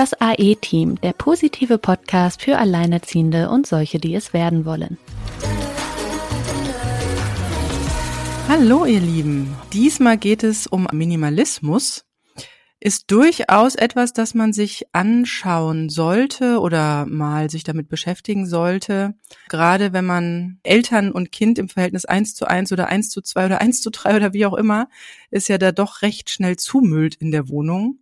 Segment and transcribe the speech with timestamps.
[0.00, 4.96] Das AE-Team, der positive Podcast für Alleinerziehende und solche, die es werden wollen.
[8.48, 12.06] Hallo ihr Lieben, diesmal geht es um Minimalismus.
[12.82, 19.12] Ist durchaus etwas, das man sich anschauen sollte oder mal sich damit beschäftigen sollte.
[19.50, 23.44] Gerade wenn man Eltern und Kind im Verhältnis eins zu eins oder eins zu zwei
[23.44, 24.88] oder eins zu drei oder wie auch immer,
[25.30, 27.98] ist ja da doch recht schnell zumüllt in der Wohnung.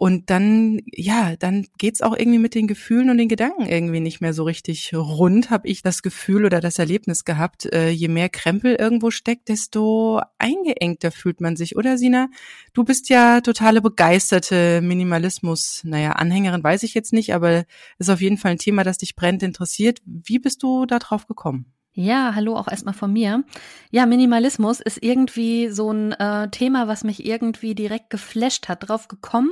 [0.00, 4.22] Und dann, ja, dann geht's auch irgendwie mit den Gefühlen und den Gedanken irgendwie nicht
[4.22, 7.66] mehr so richtig rund, habe ich das Gefühl oder das Erlebnis gehabt.
[7.66, 12.30] Äh, je mehr Krempel irgendwo steckt, desto eingeengter fühlt man sich, oder Sina?
[12.72, 17.66] Du bist ja totale begeisterte Minimalismus, naja, Anhängerin weiß ich jetzt nicht, aber
[17.98, 20.00] ist auf jeden Fall ein Thema, das dich brennend interessiert.
[20.06, 21.74] Wie bist du da drauf gekommen?
[22.02, 23.44] Ja, hallo auch erstmal von mir.
[23.90, 28.88] Ja, Minimalismus ist irgendwie so ein äh, Thema, was mich irgendwie direkt geflasht hat.
[28.88, 29.50] Drauf gekommen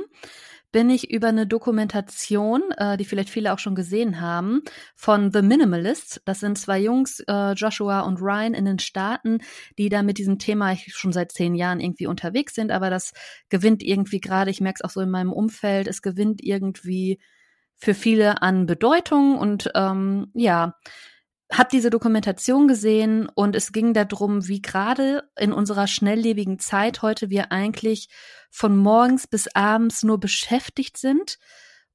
[0.71, 4.63] bin ich über eine Dokumentation, äh, die vielleicht viele auch schon gesehen haben,
[4.95, 6.21] von The Minimalists.
[6.25, 9.41] Das sind zwei Jungs, äh, Joshua und Ryan in den Staaten,
[9.77, 12.71] die da mit diesem Thema schon seit zehn Jahren irgendwie unterwegs sind.
[12.71, 13.13] Aber das
[13.49, 17.19] gewinnt irgendwie gerade, ich merke es auch so in meinem Umfeld, es gewinnt irgendwie
[17.75, 20.73] für viele an Bedeutung und ähm, ja,
[21.51, 27.29] habe diese Dokumentation gesehen und es ging darum, wie gerade in unserer schnelllebigen Zeit heute
[27.29, 28.09] wir eigentlich
[28.51, 31.39] von morgens bis abends nur beschäftigt sind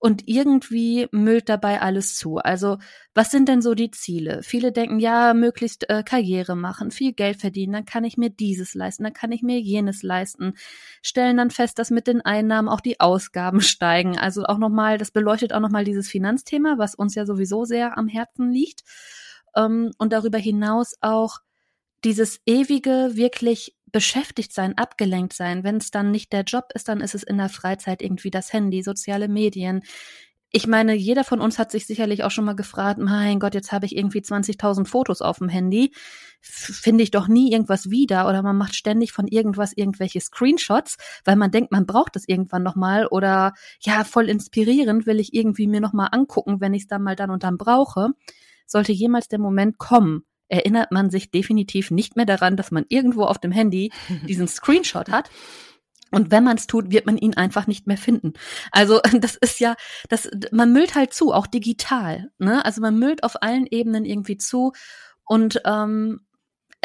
[0.00, 2.36] und irgendwie müllt dabei alles zu.
[2.36, 2.78] Also
[3.14, 4.42] was sind denn so die Ziele?
[4.42, 8.74] Viele denken, ja, möglichst äh, Karriere machen, viel Geld verdienen, dann kann ich mir dieses
[8.74, 10.54] leisten, dann kann ich mir jenes leisten.
[11.00, 14.18] Stellen dann fest, dass mit den Einnahmen auch die Ausgaben steigen.
[14.18, 18.08] Also auch nochmal, das beleuchtet auch nochmal dieses Finanzthema, was uns ja sowieso sehr am
[18.08, 18.82] Herzen liegt
[19.56, 21.38] ähm, und darüber hinaus auch
[22.04, 25.62] dieses ewige, wirklich beschäftigt sein, abgelenkt sein.
[25.62, 28.52] Wenn es dann nicht der Job ist, dann ist es in der Freizeit irgendwie das
[28.52, 29.82] Handy, soziale Medien.
[30.50, 33.72] Ich meine, jeder von uns hat sich sicherlich auch schon mal gefragt, mein Gott, jetzt
[33.72, 35.92] habe ich irgendwie 20.000 Fotos auf dem Handy.
[36.40, 41.36] Finde ich doch nie irgendwas wieder oder man macht ständig von irgendwas irgendwelche Screenshots, weil
[41.36, 45.80] man denkt, man braucht es irgendwann nochmal oder ja, voll inspirierend will ich irgendwie mir
[45.80, 48.10] nochmal angucken, wenn ich es dann mal dann und dann brauche
[48.66, 53.24] sollte jemals der Moment kommen, erinnert man sich definitiv nicht mehr daran, dass man irgendwo
[53.24, 53.92] auf dem Handy
[54.28, 55.30] diesen Screenshot hat.
[56.10, 58.34] Und wenn man es tut, wird man ihn einfach nicht mehr finden.
[58.70, 59.74] Also das ist ja,
[60.08, 62.30] das, man müllt halt zu, auch digital.
[62.38, 62.64] Ne?
[62.64, 64.72] Also man müllt auf allen Ebenen irgendwie zu.
[65.24, 66.20] Und ähm,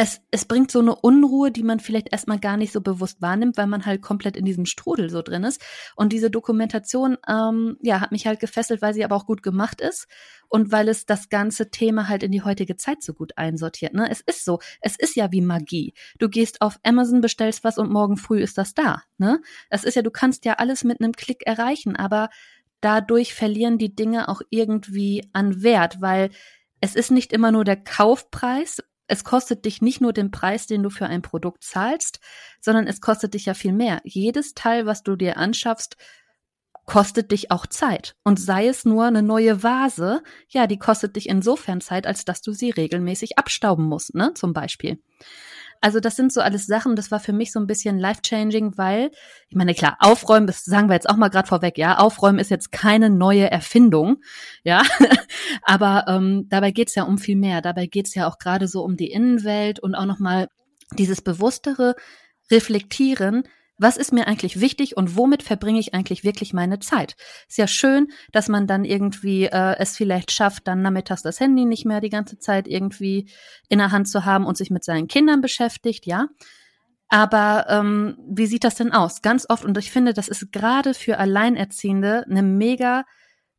[0.01, 3.57] es, es bringt so eine Unruhe, die man vielleicht erstmal gar nicht so bewusst wahrnimmt,
[3.57, 5.61] weil man halt komplett in diesem Strudel so drin ist.
[5.97, 9.81] Und diese Dokumentation, ähm, ja, hat mich halt gefesselt, weil sie aber auch gut gemacht
[9.81, 10.07] ist
[10.47, 13.93] und weil es das ganze Thema halt in die heutige Zeit so gut einsortiert.
[13.93, 14.09] Ne?
[14.09, 15.93] Es ist so, es ist ja wie Magie.
[16.17, 19.03] Du gehst auf Amazon, bestellst was und morgen früh ist das da.
[19.17, 19.41] Ne?
[19.69, 22.29] Es ist ja, du kannst ja alles mit einem Klick erreichen, aber
[22.79, 26.29] dadurch verlieren die Dinge auch irgendwie an Wert, weil
[26.79, 30.83] es ist nicht immer nur der Kaufpreis, es kostet dich nicht nur den Preis, den
[30.83, 32.19] du für ein Produkt zahlst,
[32.61, 34.01] sondern es kostet dich ja viel mehr.
[34.03, 35.97] Jedes Teil, was du dir anschaffst,
[36.85, 38.15] kostet dich auch Zeit.
[38.23, 42.41] Und sei es nur eine neue Vase, ja, die kostet dich insofern Zeit, als dass
[42.41, 44.99] du sie regelmäßig abstauben musst, ne, zum Beispiel.
[45.81, 49.11] Also das sind so alles Sachen, das war für mich so ein bisschen life-changing, weil,
[49.47, 52.51] ich meine, klar, aufräumen, das sagen wir jetzt auch mal gerade vorweg, ja, aufräumen ist
[52.51, 54.17] jetzt keine neue Erfindung,
[54.63, 54.81] ja,
[55.63, 57.61] aber ähm, dabei geht's ja um viel mehr.
[57.61, 60.49] Dabei geht's ja auch gerade so um die Innenwelt und auch nochmal
[60.97, 61.95] dieses bewusstere
[62.51, 63.43] Reflektieren,
[63.79, 67.15] was ist mir eigentlich wichtig und womit verbringe ich eigentlich wirklich meine Zeit?
[67.47, 71.65] Ist ja schön, dass man dann irgendwie äh, es vielleicht schafft, dann nachmittags das Handy
[71.65, 73.29] nicht mehr die ganze Zeit irgendwie
[73.69, 76.27] in der Hand zu haben und sich mit seinen Kindern beschäftigt, ja.
[77.07, 79.23] Aber ähm, wie sieht das denn aus?
[79.23, 83.05] Ganz oft, und ich finde, das ist gerade für Alleinerziehende eine mega,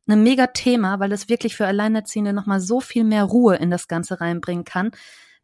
[0.07, 3.89] eine mega Thema, weil es wirklich für Alleinerziehende nochmal so viel mehr Ruhe in das
[3.89, 4.91] Ganze reinbringen kann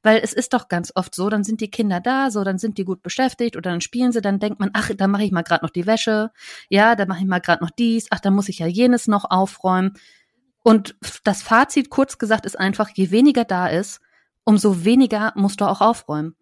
[0.04, 2.78] weil es ist doch ganz oft so, dann sind die Kinder da, so dann sind
[2.78, 5.42] die gut beschäftigt oder dann spielen sie, dann denkt man, ach, da mache ich mal
[5.42, 6.32] gerade noch die Wäsche,
[6.70, 9.26] ja, da mache ich mal gerade noch dies, ach, da muss ich ja jenes noch
[9.30, 9.94] aufräumen.
[10.64, 14.02] Und das Fazit, kurz gesagt, ist einfach, je weniger da ist,
[14.44, 16.36] umso weniger musst du auch aufräumen.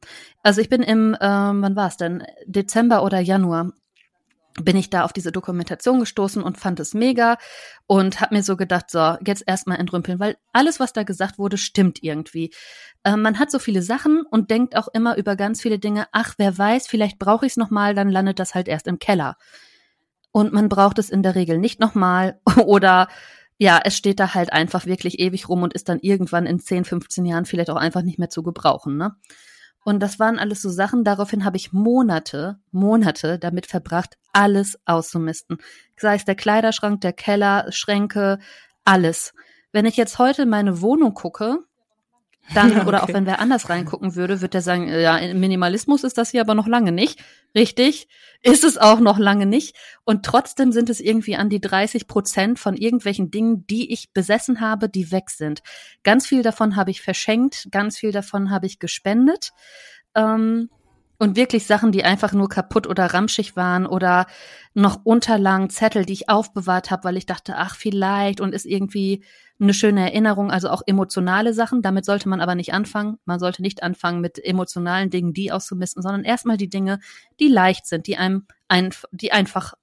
[0.43, 3.71] Also ich bin im, ähm, wann war es denn, Dezember oder Januar,
[4.61, 7.37] bin ich da auf diese Dokumentation gestoßen und fand es mega
[7.87, 11.57] und habe mir so gedacht, so, jetzt erstmal entrümpeln, weil alles, was da gesagt wurde,
[11.57, 12.53] stimmt irgendwie.
[13.03, 16.35] Äh, man hat so viele Sachen und denkt auch immer über ganz viele Dinge, ach,
[16.37, 19.37] wer weiß, vielleicht brauche ich es nochmal, dann landet das halt erst im Keller.
[20.31, 23.09] Und man braucht es in der Regel nicht nochmal oder
[23.57, 26.85] ja, es steht da halt einfach wirklich ewig rum und ist dann irgendwann in 10,
[26.85, 29.15] 15 Jahren vielleicht auch einfach nicht mehr zu gebrauchen, ne?
[29.85, 35.59] Und das waren alles so Sachen, daraufhin habe ich Monate, Monate damit verbracht, alles auszumisten.
[35.95, 38.39] Sei es der Kleiderschrank, der Keller, Schränke,
[38.83, 39.35] alles.
[39.71, 41.59] Wenn ich jetzt heute meine Wohnung gucke,
[42.53, 42.81] dann, okay.
[42.87, 46.41] oder auch wenn wer anders reingucken würde, wird er sagen, ja, Minimalismus ist das hier
[46.41, 47.23] aber noch lange nicht.
[47.55, 48.07] Richtig,
[48.41, 49.75] ist es auch noch lange nicht.
[50.03, 54.61] Und trotzdem sind es irgendwie an die 30 Prozent von irgendwelchen Dingen, die ich besessen
[54.61, 55.63] habe, die weg sind.
[56.03, 59.51] Ganz viel davon habe ich verschenkt, ganz viel davon habe ich gespendet.
[60.15, 60.69] Ähm,
[61.17, 64.25] und wirklich Sachen, die einfach nur kaputt oder ramschig waren oder
[64.73, 69.23] noch Unterlagen, Zettel, die ich aufbewahrt habe, weil ich dachte, ach, vielleicht und ist irgendwie
[69.59, 71.81] eine schöne Erinnerung, also auch emotionale Sachen.
[71.81, 73.17] Damit sollte man aber nicht anfangen.
[73.25, 76.99] Man sollte nicht anfangen mit emotionalen Dingen, die auszumisten, sondern erstmal die Dinge,
[77.39, 79.73] die leicht sind, die einem, ein, die einfach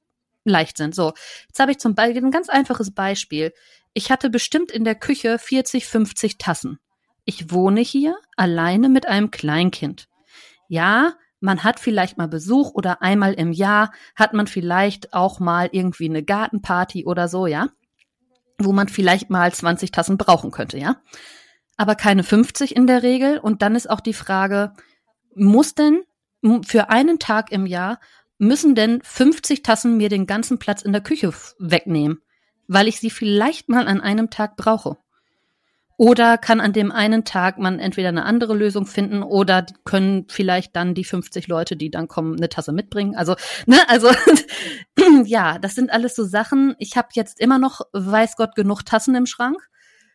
[0.45, 0.95] leicht sind.
[0.95, 1.13] So,
[1.49, 3.53] jetzt habe ich zum Beispiel ein ganz einfaches Beispiel.
[3.95, 6.79] Ich hatte bestimmt in der Küche 40, 50 Tassen.
[7.25, 10.09] Ich wohne hier alleine mit einem Kleinkind.
[10.73, 15.69] Ja, man hat vielleicht mal Besuch oder einmal im Jahr hat man vielleicht auch mal
[15.73, 17.69] irgendwie eine Gartenparty oder so, ja
[18.65, 20.97] wo man vielleicht mal 20 Tassen brauchen könnte, ja.
[21.77, 23.39] Aber keine 50 in der Regel.
[23.39, 24.73] Und dann ist auch die Frage,
[25.35, 26.03] muss denn
[26.65, 28.01] für einen Tag im Jahr,
[28.39, 32.21] müssen denn 50 Tassen mir den ganzen Platz in der Küche wegnehmen,
[32.67, 34.97] weil ich sie vielleicht mal an einem Tag brauche?
[36.03, 40.75] Oder kann an dem einen Tag man entweder eine andere Lösung finden oder können vielleicht
[40.75, 43.15] dann die 50 Leute, die dann kommen, eine Tasse mitbringen.
[43.15, 44.11] Also, ne, also
[45.25, 46.75] ja, das sind alles so Sachen.
[46.81, 49.59] Ich habe jetzt immer noch, weiß Gott, genug Tassen im Schrank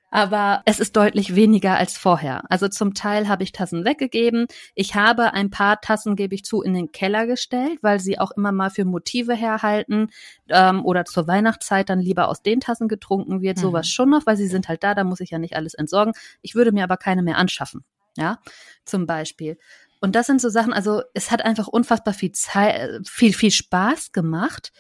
[0.09, 2.43] aber es ist deutlich weniger als vorher.
[2.49, 4.47] Also zum Teil habe ich Tassen weggegeben.
[4.73, 8.31] Ich habe ein paar Tassen, gebe ich zu, in den Keller gestellt, weil sie auch
[8.31, 10.09] immer mal für Motive herhalten
[10.47, 13.57] ähm, oder zur Weihnachtszeit dann lieber aus den Tassen getrunken wird.
[13.57, 13.61] Mhm.
[13.61, 16.13] Sowas schon noch, weil sie sind halt da, da muss ich ja nicht alles entsorgen.
[16.41, 17.83] Ich würde mir aber keine mehr anschaffen.
[18.15, 18.39] Ja,
[18.85, 19.57] zum Beispiel.
[19.99, 24.11] Und das sind so Sachen, also es hat einfach unfassbar viel Zeit, viel, viel Spaß
[24.11, 24.71] gemacht,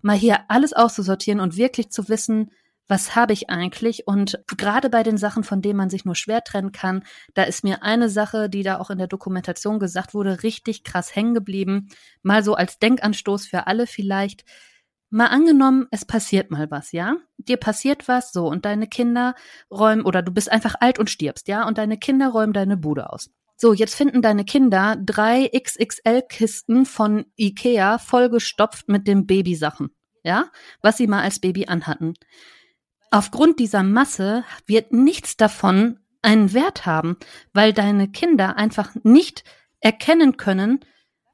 [0.00, 2.50] mal hier alles auszusortieren und wirklich zu wissen,
[2.88, 4.06] was habe ich eigentlich?
[4.06, 7.64] Und gerade bei den Sachen, von denen man sich nur schwer trennen kann, da ist
[7.64, 11.88] mir eine Sache, die da auch in der Dokumentation gesagt wurde, richtig krass hängen geblieben.
[12.22, 14.44] Mal so als Denkanstoß für alle vielleicht.
[15.10, 17.16] Mal angenommen, es passiert mal was, ja?
[17.36, 19.34] Dir passiert was, so, und deine Kinder
[19.70, 21.66] räumen, oder du bist einfach alt und stirbst, ja?
[21.68, 23.30] Und deine Kinder räumen deine Bude aus.
[23.56, 29.90] So, jetzt finden deine Kinder drei XXL-Kisten von Ikea vollgestopft mit den Babysachen,
[30.24, 30.46] ja?
[30.80, 32.14] Was sie mal als Baby anhatten.
[33.14, 37.18] Aufgrund dieser Masse wird nichts davon einen Wert haben,
[37.52, 39.44] weil deine Kinder einfach nicht
[39.80, 40.80] erkennen können,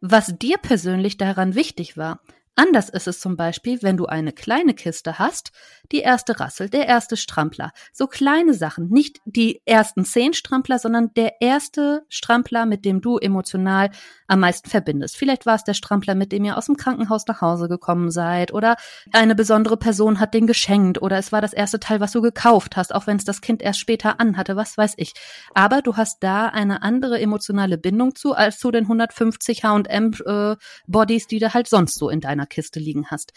[0.00, 2.20] was dir persönlich daran wichtig war.
[2.56, 5.52] Anders ist es zum Beispiel, wenn du eine kleine Kiste hast,
[5.92, 7.70] die erste Rassel, der erste Strampler.
[7.92, 13.18] So kleine Sachen, nicht die ersten zehn Strampler, sondern der erste Strampler, mit dem du
[13.18, 13.90] emotional
[14.28, 15.16] am meisten verbindest.
[15.16, 18.52] Vielleicht war es der Strampler, mit dem ihr aus dem Krankenhaus nach Hause gekommen seid
[18.52, 18.76] oder
[19.12, 22.76] eine besondere Person hat den geschenkt oder es war das erste Teil, was du gekauft
[22.76, 25.14] hast, auch wenn es das Kind erst später anhatte, was weiß ich.
[25.54, 30.56] Aber du hast da eine andere emotionale Bindung zu als zu den 150 H&M äh,
[30.86, 33.32] Bodies, die du halt sonst so in deiner Kiste liegen hast.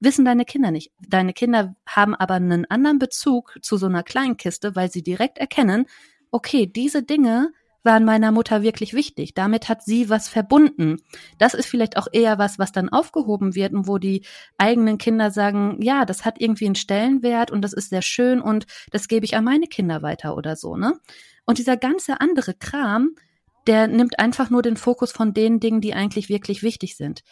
[0.00, 0.92] Wissen deine Kinder nicht.
[1.08, 5.38] Deine Kinder haben aber einen anderen Bezug zu so einer kleinen Kiste, weil sie direkt
[5.38, 5.86] erkennen,
[6.30, 7.50] okay, diese Dinge
[7.84, 9.34] waren meiner Mutter wirklich wichtig.
[9.34, 10.96] Damit hat sie was verbunden.
[11.38, 14.24] Das ist vielleicht auch eher was, was dann aufgehoben wird und wo die
[14.58, 18.66] eigenen Kinder sagen, ja, das hat irgendwie einen Stellenwert und das ist sehr schön und
[18.90, 20.98] das gebe ich an meine Kinder weiter oder so, ne?
[21.46, 23.14] Und dieser ganze andere Kram,
[23.66, 27.22] der nimmt einfach nur den Fokus von den Dingen, die eigentlich wirklich wichtig sind.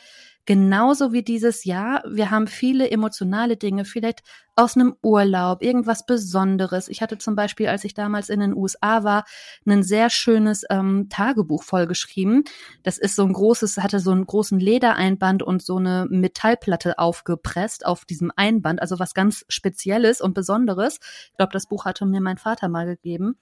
[0.45, 4.23] Genauso wie dieses Jahr, wir haben viele emotionale Dinge, vielleicht
[4.57, 6.89] aus einem Urlaub, irgendwas Besonderes.
[6.89, 9.25] Ich hatte zum Beispiel, als ich damals in den USA war,
[9.65, 12.43] ein sehr schönes ähm, Tagebuch vollgeschrieben.
[12.83, 17.87] Das ist so ein großes, hatte so einen großen Ledereinband und so eine Metallplatte aufgepresst
[17.87, 20.99] auf diesem Einband, also was ganz Spezielles und Besonderes.
[21.31, 23.37] Ich glaube, das Buch hatte mir mein Vater mal gegeben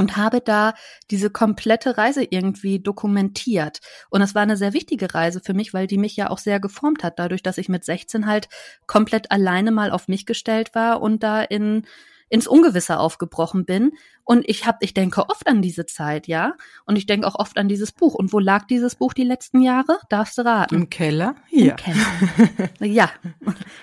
[0.00, 0.72] und habe da
[1.10, 3.80] diese komplette Reise irgendwie dokumentiert.
[4.08, 6.58] Und das war eine sehr wichtige Reise für mich, weil die mich ja auch sehr
[6.58, 8.48] geformt hat, dadurch, dass ich mit 16 halt
[8.86, 11.86] komplett alleine mal auf mich gestellt war und da in
[12.30, 13.92] ins Ungewisse aufgebrochen bin.
[14.24, 16.54] Und ich habe, ich denke oft an diese Zeit, ja.
[16.86, 18.14] Und ich denke auch oft an dieses Buch.
[18.14, 19.98] Und wo lag dieses Buch die letzten Jahre?
[20.08, 20.74] Darfst du raten?
[20.74, 21.34] Im Keller?
[21.50, 21.72] Ja.
[21.72, 22.70] Im Keller.
[22.80, 23.10] ja,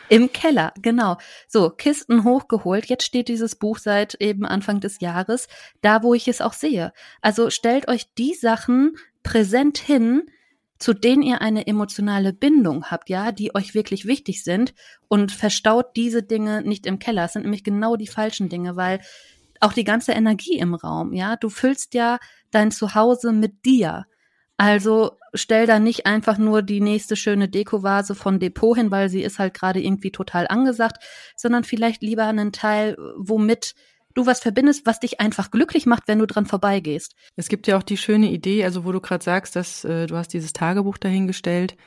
[0.10, 1.18] im Keller, genau.
[1.48, 2.86] So, Kisten hochgeholt.
[2.86, 5.48] Jetzt steht dieses Buch seit eben Anfang des Jahres,
[5.82, 6.94] da wo ich es auch sehe.
[7.22, 10.24] Also stellt euch die Sachen präsent hin,
[10.80, 14.74] zu denen ihr eine emotionale Bindung habt, ja, die euch wirklich wichtig sind
[15.08, 17.26] und verstaut diese Dinge nicht im Keller.
[17.26, 19.00] Es sind nämlich genau die falschen Dinge, weil
[19.60, 21.36] auch die ganze Energie im Raum, ja.
[21.36, 22.20] Du füllst ja
[22.52, 24.06] dein Zuhause mit dir.
[24.58, 29.22] Also stell da nicht einfach nur die nächste schöne Dekovase von Depot hin, weil sie
[29.22, 31.04] ist halt gerade irgendwie total angesagt,
[31.36, 33.76] sondern vielleicht lieber einen Teil, womit
[34.18, 37.16] du was verbindest, was dich einfach glücklich macht, wenn du dran vorbeigehst.
[37.36, 40.16] Es gibt ja auch die schöne Idee, also wo du gerade sagst, dass äh, du
[40.16, 41.78] hast dieses Tagebuch dahingestellt.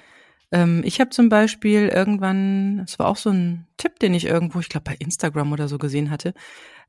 [0.52, 4.60] Ähm, ich habe zum Beispiel irgendwann, es war auch so ein Tipp, den ich irgendwo,
[4.60, 6.34] ich glaube bei Instagram oder so gesehen hatte,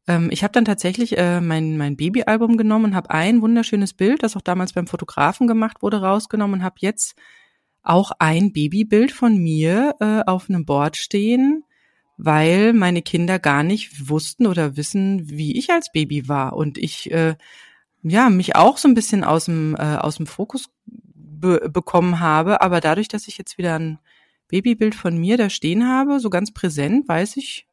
[0.07, 4.23] ähm, ich habe dann tatsächlich äh, mein, mein Babyalbum genommen und habe ein wunderschönes Bild,
[4.23, 7.15] das auch damals beim Fotografen gemacht wurde, rausgenommen und habe jetzt
[7.83, 11.63] auch ein Babybild von mir äh, auf einem Board stehen,
[12.23, 16.53] weil meine Kinder gar nicht wussten oder wissen, wie ich als Baby war.
[16.53, 17.35] Und ich äh,
[18.03, 22.61] ja mich auch so ein bisschen aus dem äh, aus dem Fokus be bekommen habe,
[22.61, 23.97] aber dadurch, dass ich jetzt wieder ein
[24.49, 27.65] Babybild von mir da stehen habe, so ganz präsent, weiß ich,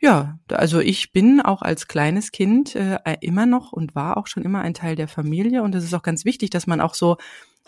[0.00, 4.44] ja, also ich bin auch als kleines Kind äh, immer noch und war auch schon
[4.44, 5.62] immer ein Teil der Familie.
[5.62, 7.16] Und es ist auch ganz wichtig, dass man auch so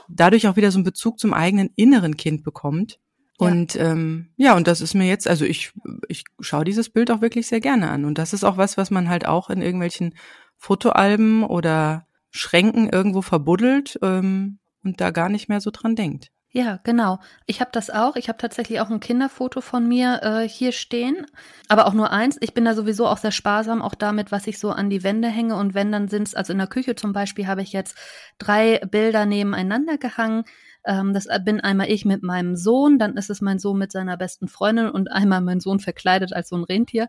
[0.09, 3.01] dadurch auch wieder so einen Bezug zum eigenen inneren Kind bekommt.
[3.39, 3.47] Ja.
[3.47, 5.73] Und ähm, ja, und das ist mir jetzt, also ich,
[6.09, 8.05] ich schaue dieses Bild auch wirklich sehr gerne an.
[8.05, 10.15] Und das ist auch was, was man halt auch in irgendwelchen
[10.57, 16.31] Fotoalben oder Schränken irgendwo verbuddelt ähm, und da gar nicht mehr so dran denkt.
[16.57, 17.19] Ja, genau.
[17.45, 18.17] Ich habe das auch.
[18.17, 21.27] Ich habe tatsächlich auch ein Kinderfoto von mir äh, hier stehen,
[21.69, 22.39] aber auch nur eins.
[22.41, 25.29] Ich bin da sowieso auch sehr sparsam, auch damit, was ich so an die Wände
[25.29, 25.57] hänge.
[25.57, 27.95] Und wenn dann sind's, also in der Küche zum Beispiel, habe ich jetzt
[28.39, 30.45] drei Bilder nebeneinander gehangen.
[30.87, 34.17] Ähm, das bin einmal ich mit meinem Sohn, dann ist es mein Sohn mit seiner
[34.17, 37.09] besten Freundin und einmal mein Sohn verkleidet als so ein Rentier.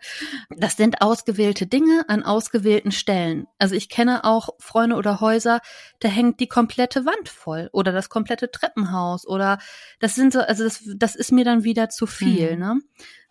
[0.49, 3.47] Das sind ausgewählte Dinge an ausgewählten Stellen.
[3.59, 5.61] Also ich kenne auch Freunde oder Häuser,
[5.99, 9.59] da hängt die komplette Wand voll oder das komplette Treppenhaus oder
[9.99, 12.59] das sind so, also das, das ist mir dann wieder zu viel, mhm.
[12.59, 12.79] ne?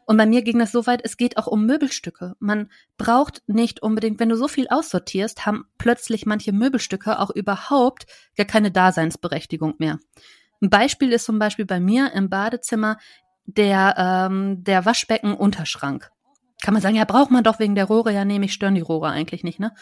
[0.06, 2.36] Und bei mir ging das so weit, es geht auch um Möbelstücke.
[2.38, 8.06] Man braucht nicht unbedingt, wenn du so viel aussortierst, haben plötzlich manche Möbelstücke auch überhaupt
[8.36, 9.98] gar keine Daseinsberechtigung mehr.
[10.62, 12.98] Ein Beispiel ist zum Beispiel bei mir im Badezimmer
[13.46, 16.10] der, ähm, der Waschbecken-Unterschrank.
[16.62, 18.80] Kann man sagen, ja, braucht man doch wegen der Rohre, ja, nehme ich stören die
[18.80, 19.72] Rohre eigentlich nicht, ne?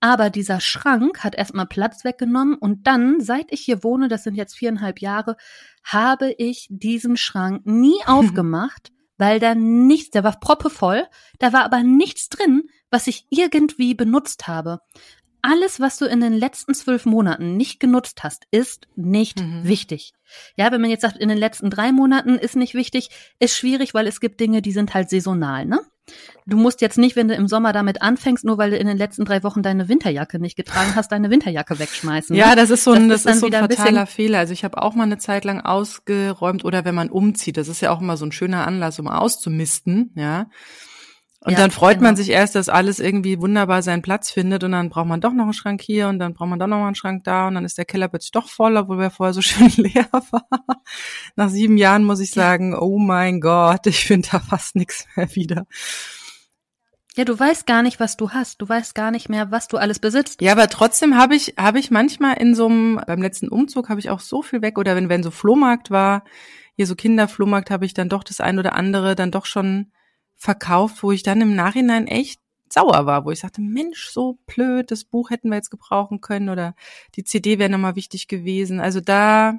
[0.00, 4.34] Aber dieser Schrank hat erstmal Platz weggenommen und dann, seit ich hier wohne, das sind
[4.34, 5.36] jetzt viereinhalb Jahre,
[5.84, 11.06] habe ich diesen Schrank nie aufgemacht, weil da nichts, der war proppevoll,
[11.38, 14.80] da war aber nichts drin, was ich irgendwie benutzt habe
[15.42, 19.64] alles, was du in den letzten zwölf Monaten nicht genutzt hast, ist nicht mhm.
[19.64, 20.12] wichtig.
[20.56, 23.94] Ja, wenn man jetzt sagt, in den letzten drei Monaten ist nicht wichtig, ist schwierig,
[23.94, 25.80] weil es gibt Dinge, die sind halt saisonal, ne?
[26.46, 28.96] Du musst jetzt nicht, wenn du im Sommer damit anfängst, nur weil du in den
[28.96, 32.34] letzten drei Wochen deine Winterjacke nicht getragen hast, deine Winterjacke wegschmeißen.
[32.34, 32.40] Ne?
[32.40, 34.38] Ja, das ist so ein, das, das ist, so ein fataler ein Fehler.
[34.38, 37.80] Also ich habe auch mal eine Zeit lang ausgeräumt oder wenn man umzieht, das ist
[37.80, 40.46] ja auch immer so ein schöner Anlass, um auszumisten, ja.
[41.42, 42.08] Und ja, dann freut genau.
[42.08, 45.32] man sich erst, dass alles irgendwie wunderbar seinen Platz findet und dann braucht man doch
[45.32, 47.64] noch einen Schrank hier und dann braucht man doch noch einen Schrank da und dann
[47.64, 50.46] ist der Keller plötzlich doch voll, obwohl er vorher so schön leer war.
[51.36, 55.34] Nach sieben Jahren muss ich sagen, oh mein Gott, ich finde da fast nichts mehr
[55.34, 55.66] wieder.
[57.16, 58.60] Ja, du weißt gar nicht, was du hast.
[58.60, 60.42] Du weißt gar nicht mehr, was du alles besitzt.
[60.42, 63.98] Ja, aber trotzdem habe ich, habe ich manchmal in so einem, beim letzten Umzug habe
[63.98, 66.22] ich auch so viel weg oder wenn, wenn so Flohmarkt war,
[66.76, 69.90] hier so Kinderflohmarkt, habe ich dann doch das ein oder andere dann doch schon
[70.40, 72.40] verkauft, wo ich dann im Nachhinein echt
[72.72, 76.48] sauer war, wo ich sagte, Mensch, so blöd, das Buch hätten wir jetzt gebrauchen können
[76.48, 76.74] oder
[77.14, 78.80] die CD wäre nochmal wichtig gewesen.
[78.80, 79.58] Also da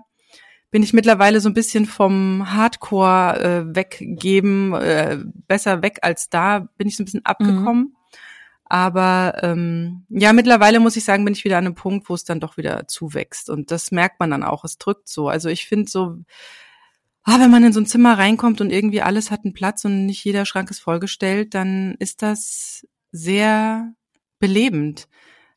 [0.71, 6.67] bin ich mittlerweile so ein bisschen vom Hardcore äh, weggeben, äh, besser weg als da,
[6.77, 7.83] bin ich so ein bisschen abgekommen.
[7.83, 7.95] Mhm.
[8.65, 12.23] Aber ähm, ja, mittlerweile muss ich sagen, bin ich wieder an einem Punkt, wo es
[12.23, 13.49] dann doch wieder zuwächst.
[13.49, 14.63] Und das merkt man dann auch.
[14.63, 15.27] Es drückt so.
[15.27, 16.17] Also ich finde so,
[17.23, 20.05] ah, wenn man in so ein Zimmer reinkommt und irgendwie alles hat einen Platz und
[20.05, 23.93] nicht jeder Schrank ist vollgestellt, dann ist das sehr
[24.39, 25.07] belebend.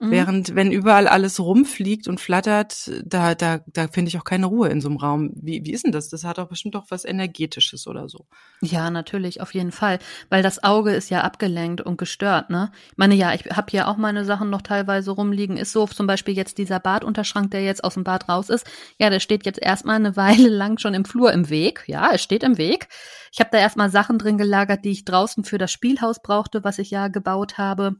[0.04, 0.10] Mhm.
[0.10, 4.68] Während, wenn überall alles rumfliegt und flattert, da, da, da finde ich auch keine Ruhe
[4.68, 5.30] in so einem Raum.
[5.34, 6.08] Wie, wie ist denn das?
[6.08, 8.26] Das hat doch bestimmt doch was Energetisches oder so.
[8.60, 9.98] Ja, natürlich, auf jeden Fall.
[10.28, 12.70] Weil das Auge ist ja abgelenkt und gestört, ne?
[12.90, 15.56] Ich meine, ja, ich habe hier auch meine Sachen noch teilweise rumliegen.
[15.56, 18.66] Ist so zum Beispiel jetzt dieser Badunterschrank, der jetzt aus dem Bad raus ist.
[18.98, 21.84] Ja, der steht jetzt erstmal eine Weile lang schon im Flur im Weg.
[21.86, 22.88] Ja, es steht im Weg.
[23.32, 26.78] Ich habe da erstmal Sachen drin gelagert, die ich draußen für das Spielhaus brauchte, was
[26.78, 27.96] ich ja gebaut habe.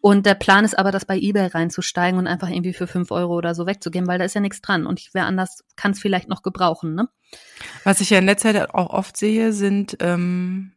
[0.00, 3.36] Und der Plan ist aber, das bei eBay reinzusteigen und einfach irgendwie für fünf Euro
[3.36, 4.86] oder so wegzugeben, weil da ist ja nichts dran.
[4.86, 7.08] Und ich wer anders kann es vielleicht noch gebrauchen, ne?
[7.84, 10.72] Was ich ja in letzter Zeit auch oft sehe, sind ähm,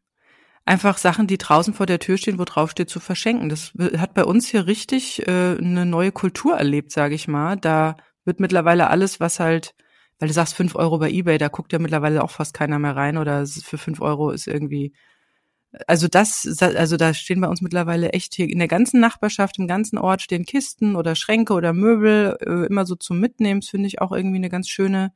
[0.65, 3.49] einfach Sachen, die draußen vor der Tür stehen, wo drauf steht, zu verschenken.
[3.49, 7.57] Das hat bei uns hier richtig äh, eine neue Kultur erlebt, sage ich mal.
[7.57, 9.75] Da wird mittlerweile alles, was halt,
[10.19, 12.95] weil du sagst fünf Euro bei eBay, da guckt ja mittlerweile auch fast keiner mehr
[12.95, 14.93] rein oder für fünf Euro ist irgendwie
[15.87, 19.67] Also das, also da stehen bei uns mittlerweile echt hier in der ganzen Nachbarschaft, im
[19.67, 23.61] ganzen Ort stehen Kisten oder Schränke oder Möbel, äh, immer so zum Mitnehmen.
[23.61, 25.13] Das finde ich auch irgendwie eine ganz schöne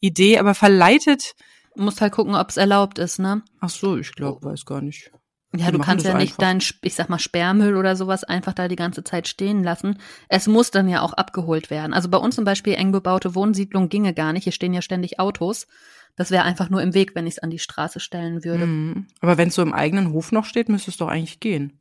[0.00, 1.34] Idee, aber verleitet.
[1.74, 3.42] Du musst halt gucken, ob es erlaubt ist, ne?
[3.60, 5.10] Ach so, ich glaube, weiß gar nicht.
[5.54, 8.76] Ja, du kannst ja nicht deinen, ich sag mal, Sperrmüll oder sowas einfach da die
[8.76, 9.98] ganze Zeit stehen lassen.
[10.28, 11.94] Es muss dann ja auch abgeholt werden.
[11.94, 14.44] Also bei uns zum Beispiel eng bebaute Wohnsiedlung ginge gar nicht.
[14.44, 15.66] Hier stehen ja ständig Autos.
[16.16, 18.66] Das wäre einfach nur im Weg, wenn ich es an die Straße stellen würde.
[18.66, 19.06] Mhm.
[19.20, 21.78] Aber wenn es so im eigenen Hof noch steht, müsste es doch eigentlich gehen.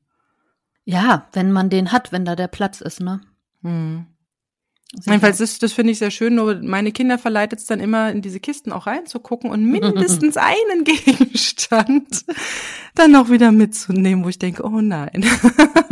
[0.84, 3.22] Ja, wenn man den hat, wenn da der Platz ist, ne?
[3.62, 4.08] Mhm.
[5.04, 8.22] Jedenfalls, das, das finde ich sehr schön, nur meine Kinder verleitet es dann immer, in
[8.22, 12.26] diese Kisten auch reinzugucken und mindestens einen Gegenstand
[12.94, 15.26] dann noch wieder mitzunehmen, wo ich denke, oh nein.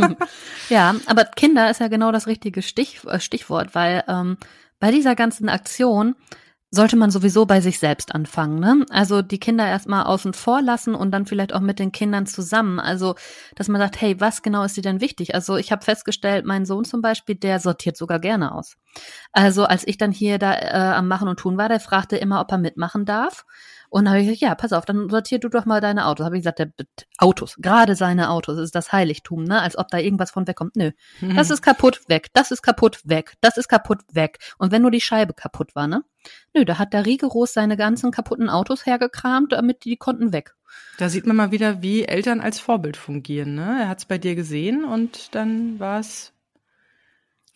[0.70, 4.38] ja, aber Kinder ist ja genau das richtige Stich, äh, Stichwort, weil ähm,
[4.80, 6.14] bei dieser ganzen Aktion
[6.74, 8.58] sollte man sowieso bei sich selbst anfangen.
[8.58, 8.84] Ne?
[8.90, 12.80] Also die Kinder erstmal außen vor lassen und dann vielleicht auch mit den Kindern zusammen.
[12.80, 13.14] Also,
[13.54, 15.34] dass man sagt, hey, was genau ist dir denn wichtig?
[15.34, 18.76] Also ich habe festgestellt, mein Sohn zum Beispiel, der sortiert sogar gerne aus.
[19.32, 22.40] Also als ich dann hier da äh, am Machen und Tun war, der fragte immer,
[22.40, 23.44] ob er mitmachen darf.
[23.94, 26.26] Und habe ich gesagt, ja, pass auf, dann sortier du doch mal deine Autos.
[26.26, 26.72] Habe ich gesagt, der,
[27.18, 29.60] Autos, gerade seine Autos, ist das Heiligtum, ne?
[29.62, 30.74] Als ob da irgendwas von wegkommt.
[30.74, 30.90] Nö,
[31.20, 31.36] mhm.
[31.36, 34.38] das ist kaputt weg, das ist kaputt weg, das ist kaputt weg.
[34.58, 36.02] Und wenn nur die Scheibe kaputt war, ne?
[36.54, 40.54] Nö, da hat der rigoros seine ganzen kaputten Autos hergekramt, damit die, konnten weg.
[40.98, 43.54] Da sieht man mal wieder, wie Eltern als Vorbild fungieren.
[43.54, 43.80] Ne?
[43.82, 46.34] Er hat es bei dir gesehen und dann war es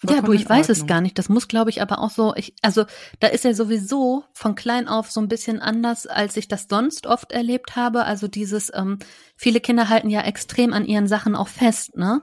[0.05, 1.19] ja, du, ich weiß es gar nicht.
[1.19, 2.85] Das muss, glaube ich, aber auch so, ich, also
[3.19, 7.07] da ist er sowieso von klein auf so ein bisschen anders, als ich das sonst
[7.09, 8.05] oft erlebt habe.
[8.05, 9.01] Also dieses, ähm,
[9.35, 12.23] viele Kinder halten ja extrem an ihren Sachen auch fest, ne?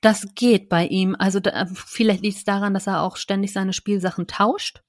[0.00, 1.16] Das geht bei ihm.
[1.18, 4.82] Also da, vielleicht liegt es daran, dass er auch ständig seine Spielsachen tauscht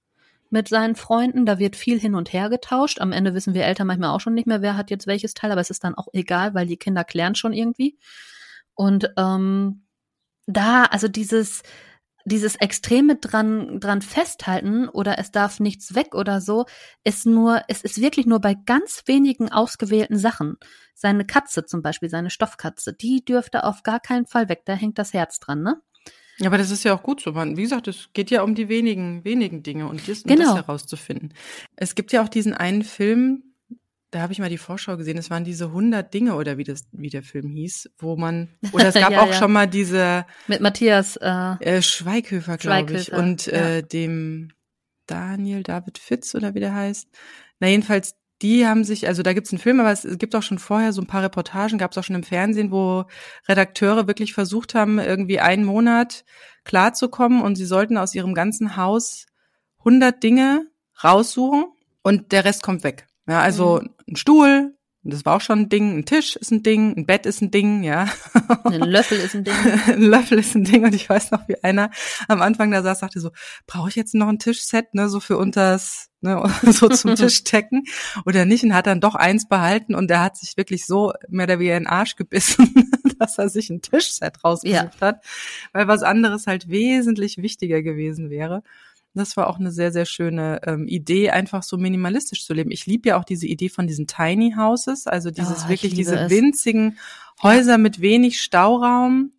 [0.54, 1.46] mit seinen Freunden.
[1.46, 3.02] Da wird viel hin und her getauscht.
[3.02, 5.52] Am Ende wissen wir Eltern manchmal auch schon nicht mehr, wer hat jetzt welches Teil,
[5.52, 7.98] aber es ist dann auch egal, weil die Kinder klären schon irgendwie.
[8.76, 9.86] Und ähm,
[10.46, 11.64] da, also dieses,
[12.26, 16.66] dieses Extreme dran, dran festhalten oder es darf nichts weg oder so,
[17.04, 20.58] ist nur, es ist wirklich nur bei ganz wenigen ausgewählten Sachen.
[20.94, 25.00] Seine Katze zum Beispiel, seine Stoffkatze, die dürfte auf gar keinen Fall weg, da hängt
[25.00, 25.82] das Herz dran, ne?
[26.44, 27.32] Ja, aber das ist ja auch gut so.
[27.32, 30.44] Man, wie gesagt, es geht ja um die wenigen, wenigen Dinge und das, genau.
[30.44, 31.34] das herauszufinden.
[31.78, 33.44] Es gibt ja auch diesen einen Film,
[34.12, 36.86] da habe ich mal die Vorschau gesehen, es waren diese 100 Dinge oder wie das
[36.92, 39.34] wie der Film hieß, wo man oder es gab ja, auch ja.
[39.34, 43.78] schon mal diese mit Matthias äh, äh, Schweighöfer, glaube ich, und ja.
[43.78, 44.50] äh, dem
[45.08, 47.08] Daniel David Fitz oder wie der heißt.
[47.60, 50.60] Na jedenfalls die haben sich, also da gibt's einen Film, aber es gibt auch schon
[50.60, 53.06] vorher so ein paar Reportagen, gab's auch schon im Fernsehen, wo
[53.48, 56.26] Redakteure wirklich versucht haben, irgendwie einen Monat
[56.66, 59.26] klarzukommen und sie sollten aus ihrem ganzen Haus
[59.80, 60.68] 100 Dinge
[61.04, 61.66] raussuchen
[62.02, 63.08] und der Rest kommt weg.
[63.28, 63.90] Ja, also mhm.
[64.10, 67.26] ein Stuhl, das war auch schon ein Ding, ein Tisch ist ein Ding, ein Bett
[67.26, 68.08] ist ein Ding, ja.
[68.64, 69.54] Ein Löffel ist ein Ding.
[69.88, 71.92] ein Löffel ist ein Ding und ich weiß noch, wie einer
[72.30, 73.32] am Anfang da saß, sagte so,
[73.68, 77.84] brauche ich jetzt noch ein Tischset, ne, so für unters, ne, so zum Tisch decken
[78.26, 81.46] oder nicht und hat dann doch eins behalten und er hat sich wirklich so mehr
[81.46, 82.90] oder weniger in den Arsch gebissen,
[83.20, 85.02] dass er sich ein Tischset rausgesucht ja.
[85.02, 85.26] hat,
[85.74, 88.64] weil was anderes halt wesentlich wichtiger gewesen wäre.
[89.14, 92.72] Das war auch eine sehr, sehr schöne ähm, Idee, einfach so minimalistisch zu leben.
[92.72, 96.18] Ich liebe ja auch diese Idee von diesen Tiny Houses, also dieses oh, wirklich diese
[96.18, 96.32] es.
[96.32, 96.98] winzigen
[97.42, 99.34] Häuser mit wenig Stauraum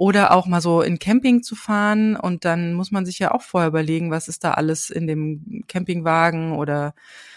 [0.00, 3.42] oder auch mal so in Camping zu fahren und dann muss man sich ja auch
[3.42, 6.94] vorher überlegen, was ist da alles in dem Campingwagen oder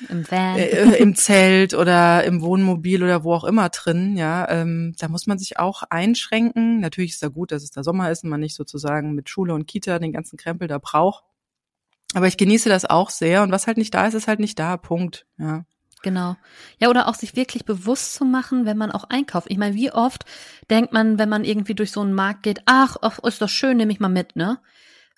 [0.08, 0.58] im, Van.
[0.58, 4.15] Äh, äh, im Zelt oder im Wohnmobil oder wo auch immer drin.
[4.15, 6.80] Ja, ähm, da muss man sich auch einschränken.
[6.80, 9.54] Natürlich ist da gut, dass es da Sommer ist und man nicht sozusagen mit Schule
[9.54, 11.26] und Kita den ganzen Krempel da braucht.
[12.13, 14.60] Aber ich genieße das auch sehr und was halt nicht da ist, ist halt nicht
[14.60, 14.78] da.
[14.78, 15.26] Punkt.
[15.38, 15.65] Ja.
[16.04, 16.36] Genau.
[16.80, 19.47] Ja, oder auch sich wirklich bewusst zu machen, wenn man auch einkauft.
[19.49, 20.26] Ich meine, wie oft
[20.69, 23.78] denkt man, wenn man irgendwie durch so einen Markt geht, ach, ach ist doch schön,
[23.78, 24.60] nehme ich mal mit, ne?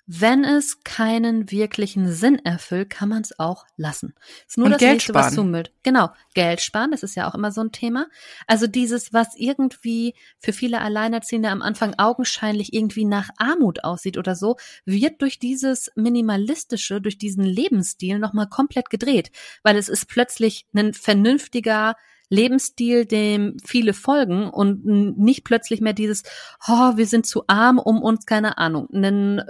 [0.08, 4.14] Wenn es keinen wirklichen Sinn erfüllt, kann man es auch lassen.
[4.46, 5.26] Ist nur Und das Geld nächste, sparen.
[5.26, 5.72] was zumüllt.
[5.82, 8.06] Genau, Geld sparen, das ist ja auch immer so ein Thema.
[8.46, 14.36] Also dieses, was irgendwie für viele Alleinerziehende am Anfang augenscheinlich irgendwie nach Armut aussieht oder
[14.36, 19.32] so, wird durch dieses minimalistische, durch diesen Lebensstil nochmal komplett gedreht,
[19.64, 21.96] weil es ist plötzlich ein vernünftiger
[22.28, 26.22] Lebensstil, dem viele folgen und nicht plötzlich mehr dieses,
[26.68, 29.42] oh, wir sind zu arm, um uns, keine Ahnung, einen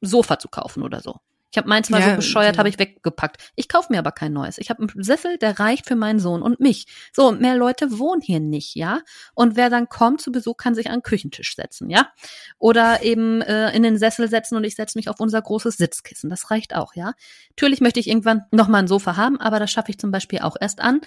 [0.00, 1.20] Sofa zu kaufen oder so.
[1.50, 2.58] Ich habe meins mal ja, so bescheuert, ja.
[2.58, 3.52] habe ich weggepackt.
[3.56, 4.58] Ich kaufe mir aber kein neues.
[4.58, 6.86] Ich habe einen Sessel, der reicht für meinen Sohn und mich.
[7.12, 9.00] So, mehr Leute wohnen hier nicht, ja.
[9.34, 12.08] Und wer dann kommt zu Besuch, kann sich an den Küchentisch setzen, ja.
[12.58, 16.28] Oder eben äh, in den Sessel setzen und ich setze mich auf unser großes Sitzkissen.
[16.28, 17.14] Das reicht auch, ja.
[17.50, 20.40] Natürlich möchte ich irgendwann noch mal ein Sofa haben, aber das schaffe ich zum Beispiel
[20.40, 21.00] auch erst an,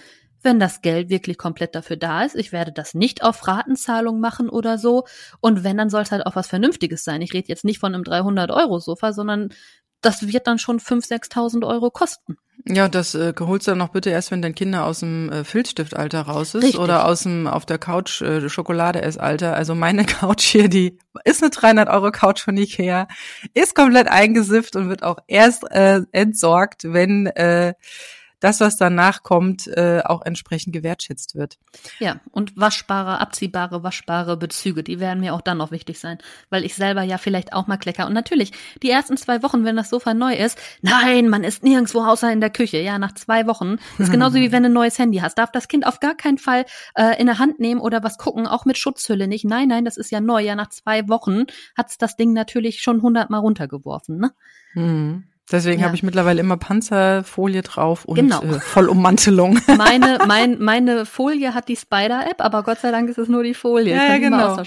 [0.43, 2.35] wenn das Geld wirklich komplett dafür da ist.
[2.35, 5.05] Ich werde das nicht auf Ratenzahlung machen oder so.
[5.39, 7.21] Und wenn, dann soll es halt auch was Vernünftiges sein.
[7.21, 9.49] Ich rede jetzt nicht von einem 300-Euro-Sofa, sondern
[10.01, 12.37] das wird dann schon 5.000, 6.000 Euro kosten.
[12.67, 15.43] Ja, das äh, holst du dann noch bitte erst, wenn dein Kinder aus dem äh,
[15.43, 16.79] Filzstiftalter raus ist Richtig.
[16.79, 19.55] oder aus dem auf der Couch äh, Schokolade-Essalter.
[19.55, 23.07] Also meine Couch hier, die ist eine 300 Euro Couch von Ikea,
[23.53, 27.73] ist komplett eingesifft und wird auch erst äh, entsorgt, wenn äh,
[28.41, 31.57] das, was danach kommt, äh, auch entsprechend gewertschätzt wird.
[31.99, 36.17] Ja, und waschbare, abziehbare, waschbare Bezüge, die werden mir auch dann noch wichtig sein,
[36.49, 38.07] weil ich selber ja vielleicht auch mal klecker.
[38.07, 38.51] Und natürlich,
[38.81, 42.41] die ersten zwei Wochen, wenn das Sofa neu ist, nein, man ist nirgendwo außer in
[42.41, 42.77] der Küche.
[42.77, 45.37] Ja, nach zwei Wochen ist genauso wie wenn du ein neues Handy hast.
[45.37, 48.47] Darf das Kind auf gar keinen Fall äh, in der Hand nehmen oder was gucken,
[48.47, 49.45] auch mit Schutzhülle nicht.
[49.45, 50.41] Nein, nein, das ist ja neu.
[50.41, 51.45] Ja, nach zwei Wochen
[51.77, 54.17] hat's das Ding natürlich schon hundertmal runtergeworfen.
[54.17, 54.31] Ne?
[54.73, 55.23] Mhm.
[55.51, 55.85] Deswegen ja.
[55.85, 58.41] habe ich mittlerweile immer Panzerfolie drauf und genau.
[58.41, 59.59] äh, Vollummantelung.
[59.77, 63.53] Meine, mein, meine Folie hat die Spider-App, aber Gott sei Dank ist es nur die
[63.53, 63.95] Folie.
[63.95, 64.63] Ja, ja genau.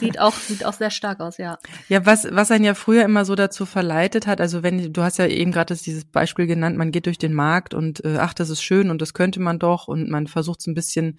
[0.00, 1.58] Sieht auch, sieht auch sehr stark aus, ja.
[1.88, 5.18] Ja, was, was einen ja früher immer so dazu verleitet hat, also wenn, du hast
[5.18, 8.50] ja eben gerade dieses Beispiel genannt, man geht durch den Markt und äh, ach, das
[8.50, 11.18] ist schön und das könnte man doch und man versucht es ein bisschen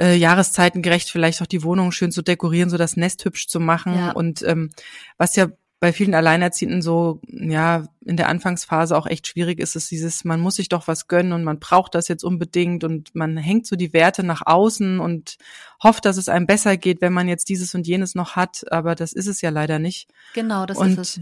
[0.00, 3.94] äh, jahreszeitengerecht vielleicht auch die Wohnung schön zu dekorieren, so das Nest hübsch zu machen.
[3.94, 4.12] Ja.
[4.12, 4.70] Und ähm,
[5.18, 5.48] was ja
[5.80, 10.38] bei vielen Alleinerziehenden so, ja, in der Anfangsphase auch echt schwierig ist, ist dieses, man
[10.38, 13.76] muss sich doch was gönnen und man braucht das jetzt unbedingt und man hängt so
[13.76, 15.38] die Werte nach außen und
[15.82, 18.94] hofft, dass es einem besser geht, wenn man jetzt dieses und jenes noch hat, aber
[18.94, 20.10] das ist es ja leider nicht.
[20.34, 21.20] Genau, das und, ist es.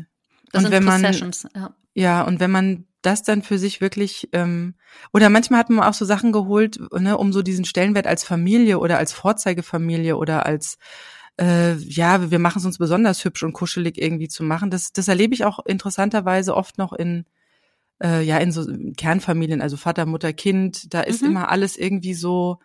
[0.51, 1.75] Das und wenn man, ja.
[1.95, 4.75] ja, und wenn man das dann für sich wirklich, ähm,
[5.13, 8.81] oder manchmal hat man auch so Sachen geholt, ne, um so diesen Stellenwert als Familie
[8.81, 10.79] oder als Vorzeigefamilie oder als
[11.41, 14.71] äh, ja, wir machen es uns besonders hübsch und kuschelig irgendwie zu machen.
[14.71, 17.27] Das, das erlebe ich auch interessanterweise oft noch in,
[18.03, 20.93] äh, ja, in so Kernfamilien, also Vater, Mutter, Kind.
[20.93, 21.29] Da ist mhm.
[21.29, 22.59] immer alles irgendwie so,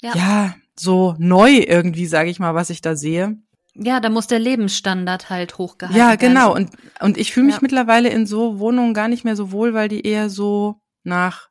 [0.00, 3.38] ja, ja so neu irgendwie, sage ich mal, was ich da sehe.
[3.74, 6.10] Ja, da muss der Lebensstandard halt hochgehalten werden.
[6.10, 6.54] Ja, genau.
[6.54, 6.70] Und,
[7.00, 7.60] und ich fühle mich ja.
[7.62, 11.48] mittlerweile in so Wohnungen gar nicht mehr so wohl, weil die eher so nach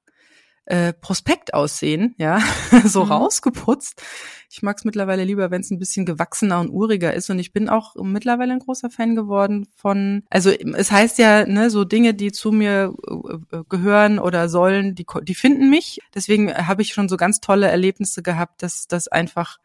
[0.66, 2.40] äh, Prospekt aussehen, ja,
[2.86, 3.12] so mhm.
[3.12, 4.04] rausgeputzt.
[4.52, 7.30] Ich mag es mittlerweile lieber, wenn es ein bisschen gewachsener und uriger ist.
[7.30, 11.70] Und ich bin auch mittlerweile ein großer Fan geworden von, also es heißt ja, ne,
[11.70, 16.00] so Dinge, die zu mir äh, äh gehören oder sollen, die, die finden mich.
[16.14, 19.58] Deswegen habe ich schon so ganz tolle Erlebnisse gehabt, dass das einfach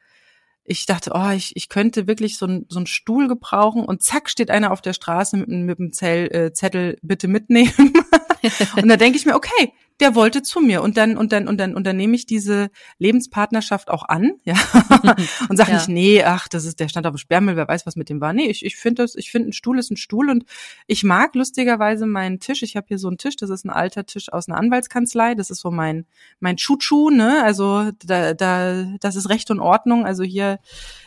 [0.68, 4.28] ich dachte, oh, ich, ich könnte wirklich so, ein, so einen Stuhl gebrauchen und zack
[4.28, 7.72] steht einer auf der Straße mit, mit dem Zell, äh, Zettel, bitte mitnehmen.
[8.76, 11.58] und da denke ich mir, okay, der wollte zu mir und dann und dann und
[11.58, 14.54] dann und dann nehme ich diese Lebenspartnerschaft auch an, ja,
[15.48, 15.76] und sage ja.
[15.76, 18.20] nicht, nee, ach, das ist der stand auf dem Sperrmüll, wer weiß, was mit dem
[18.20, 18.32] war.
[18.32, 20.44] Nee, ich ich finde das, ich finde ein Stuhl ist ein Stuhl und
[20.86, 22.62] ich mag lustigerweise meinen Tisch.
[22.62, 25.50] Ich habe hier so einen Tisch, das ist ein alter Tisch aus einer Anwaltskanzlei, das
[25.50, 26.06] ist so mein
[26.40, 27.42] mein Chuchu, ne?
[27.42, 30.58] Also da da das ist Recht und Ordnung, also hier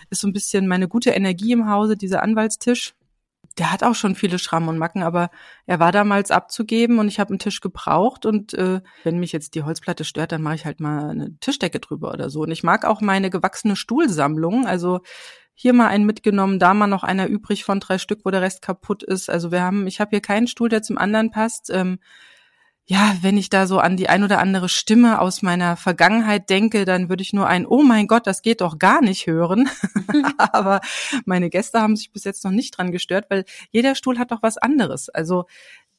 [0.09, 2.93] ist so ein bisschen meine gute Energie im Hause, dieser Anwaltstisch
[3.59, 5.29] der hat auch schon viele Schrammen und Macken, aber
[5.65, 9.53] er war damals abzugeben und ich habe einen Tisch gebraucht und äh, wenn mich jetzt
[9.53, 12.41] die Holzplatte stört, dann mache ich halt mal eine Tischdecke drüber oder so.
[12.41, 14.65] Und ich mag auch meine gewachsene Stuhlsammlung.
[14.65, 15.01] Also
[15.53, 18.61] hier mal einen mitgenommen, da mal noch einer übrig von drei Stück, wo der Rest
[18.61, 19.29] kaputt ist.
[19.29, 21.69] Also wir haben, ich habe hier keinen Stuhl, der zum anderen passt.
[21.69, 21.99] Ähm,
[22.91, 26.85] ja, wenn ich da so an die ein oder andere Stimme aus meiner Vergangenheit denke,
[26.85, 29.69] dann würde ich nur ein Oh mein Gott, das geht doch gar nicht hören.
[30.39, 30.81] Aber
[31.23, 34.41] meine Gäste haben sich bis jetzt noch nicht dran gestört, weil jeder Stuhl hat doch
[34.41, 35.07] was anderes.
[35.09, 35.45] Also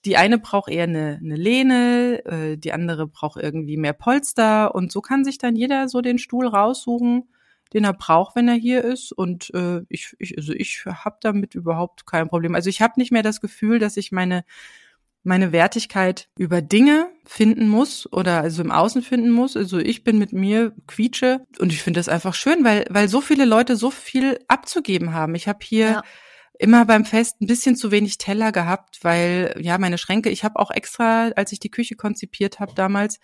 [0.05, 4.91] die eine braucht eher eine, eine Lehne, äh, die andere braucht irgendwie mehr Polster und
[4.91, 7.29] so kann sich dann jeder so den Stuhl raussuchen,
[7.73, 9.13] den er braucht, wenn er hier ist.
[9.13, 12.57] Und äh, ich, ich, also ich habe damit überhaupt kein Problem.
[12.57, 14.45] Also ich habe nicht mehr das Gefühl, dass ich meine
[15.23, 19.57] meine Wertigkeit über Dinge finden muss oder also im Außen finden muss.
[19.57, 23.21] Also ich bin mit mir quietsche und ich finde das einfach schön, weil weil so
[23.21, 25.35] viele Leute so viel abzugeben haben.
[25.35, 26.03] Ich habe hier ja.
[26.59, 30.31] immer beim Fest ein bisschen zu wenig Teller gehabt, weil ja meine Schränke.
[30.31, 33.21] Ich habe auch extra, als ich die Küche konzipiert habe damals,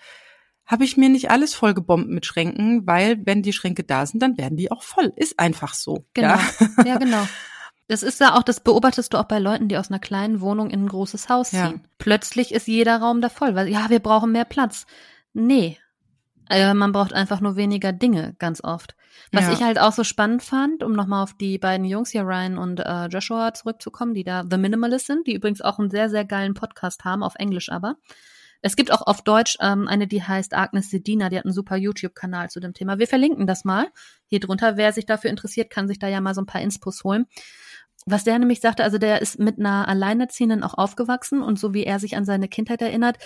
[0.66, 4.36] habe ich mir nicht alles vollgebombt mit Schränken, weil wenn die Schränke da sind, dann
[4.36, 5.12] werden die auch voll.
[5.16, 6.04] Ist einfach so.
[6.12, 6.34] Genau.
[6.34, 7.26] Ja, ja genau.
[7.88, 10.70] Das ist ja auch, das beobachtest du auch bei Leuten, die aus einer kleinen Wohnung
[10.70, 11.58] in ein großes Haus ziehen.
[11.58, 11.90] Ja.
[11.98, 14.86] Plötzlich ist jeder Raum da voll, weil ja, wir brauchen mehr Platz.
[15.32, 15.78] Nee.
[16.50, 18.96] Äh, man braucht einfach nur weniger Dinge, ganz oft.
[19.32, 19.52] Was ja.
[19.52, 22.80] ich halt auch so spannend fand, um nochmal auf die beiden Jungs hier, Ryan und
[22.80, 26.54] äh, Joshua, zurückzukommen, die da The Minimalist sind, die übrigens auch einen sehr, sehr geilen
[26.54, 27.96] Podcast haben, auf Englisch aber.
[28.62, 31.76] Es gibt auch auf Deutsch ähm, eine, die heißt Agnes Sedina, die hat einen super
[31.76, 32.98] YouTube-Kanal zu dem Thema.
[32.98, 33.88] Wir verlinken das mal
[34.26, 34.76] hier drunter.
[34.76, 37.26] Wer sich dafür interessiert, kann sich da ja mal so ein paar Inspos holen
[38.06, 41.84] was der nämlich sagte, also der ist mit einer Alleinerziehenden auch aufgewachsen und so wie
[41.84, 43.18] er sich an seine Kindheit erinnert,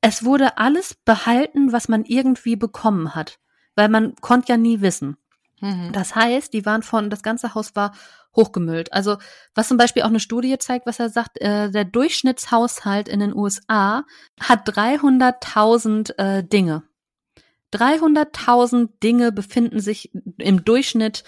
[0.00, 3.38] es wurde alles behalten, was man irgendwie bekommen hat,
[3.74, 5.16] weil man konnte ja nie wissen.
[5.60, 5.92] Mhm.
[5.92, 7.92] Das heißt, die waren von, das ganze Haus war
[8.34, 8.92] hochgemüllt.
[8.92, 9.18] Also
[9.54, 13.34] was zum Beispiel auch eine Studie zeigt, was er sagt, äh, der Durchschnittshaushalt in den
[13.34, 14.04] USA
[14.40, 16.84] hat 300.000 äh, Dinge.
[17.74, 21.24] 300.000 Dinge befinden sich im Durchschnitt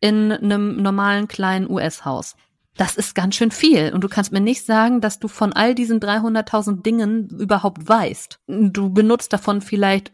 [0.00, 2.36] in einem normalen kleinen US-Haus.
[2.76, 3.92] Das ist ganz schön viel.
[3.92, 8.40] Und du kannst mir nicht sagen, dass du von all diesen 300.000 Dingen überhaupt weißt.
[8.46, 10.12] Du benutzt davon vielleicht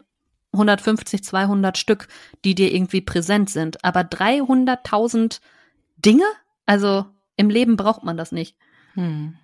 [0.53, 2.07] 150, 200 Stück,
[2.45, 3.83] die dir irgendwie präsent sind.
[3.83, 5.39] Aber 300.000
[5.97, 6.25] Dinge?
[6.65, 8.55] Also im Leben braucht man das nicht.
[8.93, 9.35] Hm.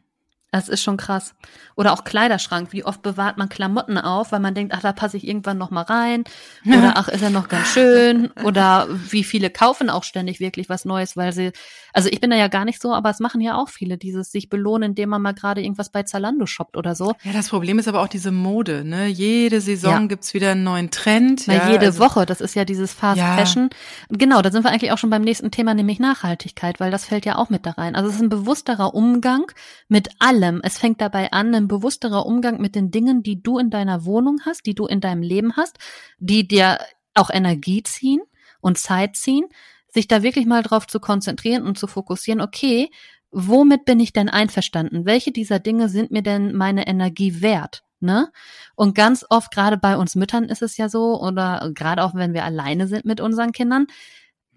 [0.52, 1.36] Das ist schon krass.
[1.76, 2.72] Oder auch Kleiderschrank.
[2.72, 5.72] Wie oft bewahrt man Klamotten auf, weil man denkt, ach, da passe ich irgendwann noch
[5.72, 6.24] mal rein.
[6.66, 8.32] Oder ach, ist er noch ganz schön.
[8.46, 11.52] Oder wie viele kaufen auch ständig wirklich was Neues, weil sie,
[11.92, 14.32] also ich bin da ja gar nicht so, aber es machen ja auch viele, dieses
[14.32, 17.14] sich belohnen, indem man mal gerade irgendwas bei Zalando shoppt oder so.
[17.24, 19.08] Ja, das Problem ist aber auch diese Mode, ne?
[19.08, 20.08] Jede Saison ja.
[20.08, 21.44] gibt's wieder einen neuen Trend.
[21.48, 23.36] Na, ja, jede also, Woche, das ist ja dieses Fast ja.
[23.36, 23.70] Fashion.
[24.10, 27.26] Genau, da sind wir eigentlich auch schon beim nächsten Thema, nämlich Nachhaltigkeit, weil das fällt
[27.26, 27.96] ja auch mit da rein.
[27.96, 29.52] Also es ist ein bewussterer Umgang
[29.90, 30.62] mit allem allem.
[30.64, 34.40] Es fängt dabei an, ein bewussterer Umgang mit den Dingen, die du in deiner Wohnung
[34.46, 35.78] hast, die du in deinem Leben hast,
[36.20, 36.80] die dir
[37.14, 38.22] auch Energie ziehen
[38.62, 39.46] und Zeit ziehen,
[39.90, 42.90] sich da wirklich mal drauf zu konzentrieren und zu fokussieren, okay,
[43.32, 45.06] womit bin ich denn einverstanden?
[45.06, 47.84] Welche dieser Dinge sind mir denn meine Energie wert?
[48.00, 48.32] Ne?
[48.76, 52.34] Und ganz oft, gerade bei uns Müttern ist es ja so, oder gerade auch wenn
[52.34, 53.88] wir alleine sind mit unseren Kindern,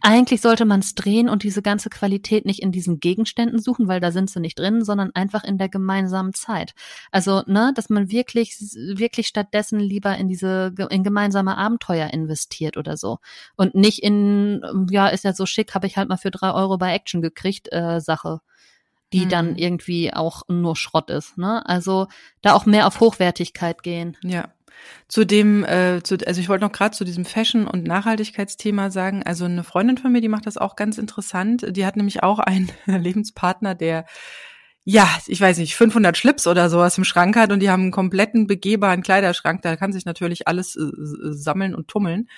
[0.00, 4.00] eigentlich sollte man es drehen und diese ganze Qualität nicht in diesen Gegenständen suchen, weil
[4.00, 6.74] da sind sie nicht drin, sondern einfach in der gemeinsamen Zeit.
[7.10, 12.96] Also, ne, dass man wirklich, wirklich stattdessen lieber in diese, in gemeinsame Abenteuer investiert oder
[12.96, 13.18] so.
[13.56, 16.78] Und nicht in, ja, ist ja so schick, habe ich halt mal für drei Euro
[16.78, 18.40] bei Action gekriegt, äh, Sache
[19.12, 19.28] die mhm.
[19.28, 21.36] dann irgendwie auch nur Schrott ist.
[21.36, 21.66] Ne?
[21.66, 22.06] Also
[22.42, 24.16] da auch mehr auf Hochwertigkeit gehen.
[24.22, 24.48] Ja.
[25.08, 29.22] Zu dem, äh, zu, also ich wollte noch gerade zu diesem Fashion- und Nachhaltigkeitsthema sagen,
[29.22, 31.66] also eine Freundin von mir, die macht das auch ganz interessant.
[31.76, 34.06] Die hat nämlich auch einen Lebenspartner, der
[34.84, 37.90] ja, ich weiß nicht, 500 Schlips oder sowas im Schrank hat und die haben einen
[37.90, 39.62] kompletten begehbaren Kleiderschrank.
[39.62, 40.90] Da kann sich natürlich alles äh,
[41.32, 42.28] sammeln und tummeln.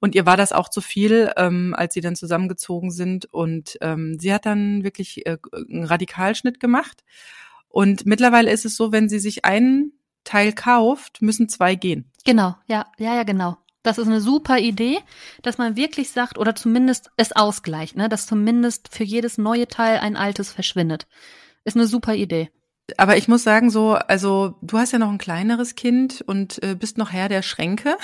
[0.00, 3.26] Und ihr war das auch zu viel, ähm, als sie dann zusammengezogen sind.
[3.32, 7.04] Und ähm, sie hat dann wirklich äh, einen Radikalschnitt gemacht.
[7.68, 9.92] Und mittlerweile ist es so, wenn sie sich einen
[10.24, 12.10] Teil kauft, müssen zwei gehen.
[12.24, 13.56] Genau, ja, ja, ja, genau.
[13.82, 14.98] Das ist eine super Idee,
[15.42, 19.98] dass man wirklich sagt, oder zumindest es ausgleicht, ne, dass zumindest für jedes neue Teil
[19.98, 21.06] ein altes verschwindet.
[21.64, 22.50] Ist eine super Idee.
[22.98, 26.74] Aber ich muss sagen, so, also du hast ja noch ein kleineres Kind und äh,
[26.74, 27.96] bist noch Herr der Schränke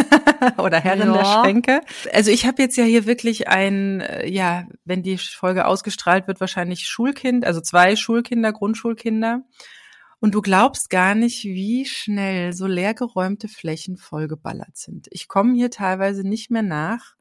[0.58, 1.18] oder Herrin ja.
[1.18, 1.80] der Schränke.
[2.12, 6.40] Also ich habe jetzt ja hier wirklich ein, äh, ja, wenn die Folge ausgestrahlt wird,
[6.40, 9.42] wahrscheinlich Schulkind, also zwei Schulkinder, Grundschulkinder.
[10.24, 15.06] Und du glaubst gar nicht, wie schnell so leergeräumte Flächen vollgeballert sind.
[15.10, 17.14] Ich komme hier teilweise nicht mehr nach.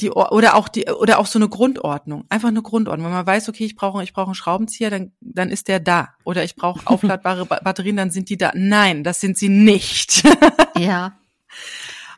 [0.00, 3.08] Die, oder auch die oder auch so eine Grundordnung, einfach eine Grundordnung.
[3.08, 6.14] Wenn man weiß, okay, ich brauche ich brauche einen Schraubenzieher, dann dann ist der da.
[6.24, 8.52] Oder ich brauche aufladbare Batterien, dann sind die da.
[8.54, 10.22] Nein, das sind sie nicht.
[10.78, 11.18] ja.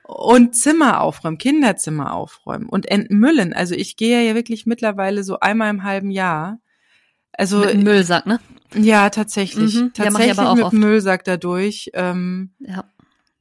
[0.04, 3.52] Und Zimmer aufräumen, Kinderzimmer aufräumen und entmüllen.
[3.52, 6.60] Also ich gehe ja wirklich mittlerweile so einmal im halben Jahr.
[7.36, 8.40] Also mit Müllsack, ne?
[8.74, 9.74] Ja, tatsächlich.
[9.74, 9.92] Mhm.
[9.92, 10.72] Tatsächlich ja, mit oft.
[10.72, 11.90] Müllsack dadurch.
[11.94, 12.84] Ähm, ja.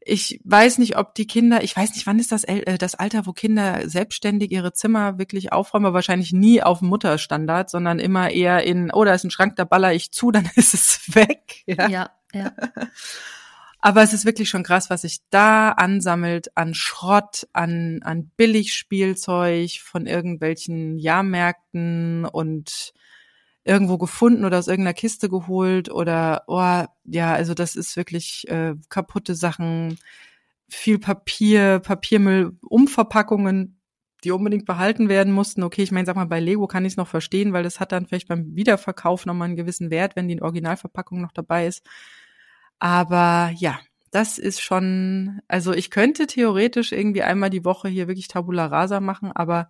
[0.06, 3.26] Ich weiß nicht, ob die Kinder, ich weiß nicht, wann ist das, äh, das Alter,
[3.26, 8.64] wo Kinder selbstständig ihre Zimmer wirklich aufräumen, aber wahrscheinlich nie auf Mutterstandard, sondern immer eher
[8.64, 11.64] in, oh, da ist ein Schrank, da baller ich zu, dann ist es weg.
[11.66, 12.10] Ja, ja.
[12.34, 12.52] ja.
[13.86, 19.72] Aber es ist wirklich schon krass, was sich da ansammelt an Schrott, an, an Billigspielzeug
[19.84, 22.94] von irgendwelchen Jahrmärkten und
[23.66, 28.76] irgendwo gefunden oder aus irgendeiner Kiste geholt oder oh, ja, also das ist wirklich äh,
[28.90, 29.98] kaputte Sachen,
[30.68, 33.80] viel Papier, Papiermüll, Umverpackungen,
[34.24, 35.64] die unbedingt behalten werden mussten.
[35.64, 37.92] Okay, ich meine, sag mal, bei Lego kann ich es noch verstehen, weil das hat
[37.92, 41.86] dann vielleicht beim Wiederverkauf nochmal einen gewissen Wert, wenn die Originalverpackung noch dabei ist.
[42.80, 43.80] Aber ja,
[44.12, 49.00] das ist schon, also ich könnte theoretisch irgendwie einmal die Woche hier wirklich Tabula Rasa
[49.00, 49.70] machen, aber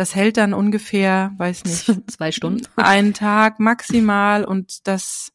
[0.00, 5.32] das hält dann ungefähr, weiß nicht, zwei Stunden, einen Tag maximal und das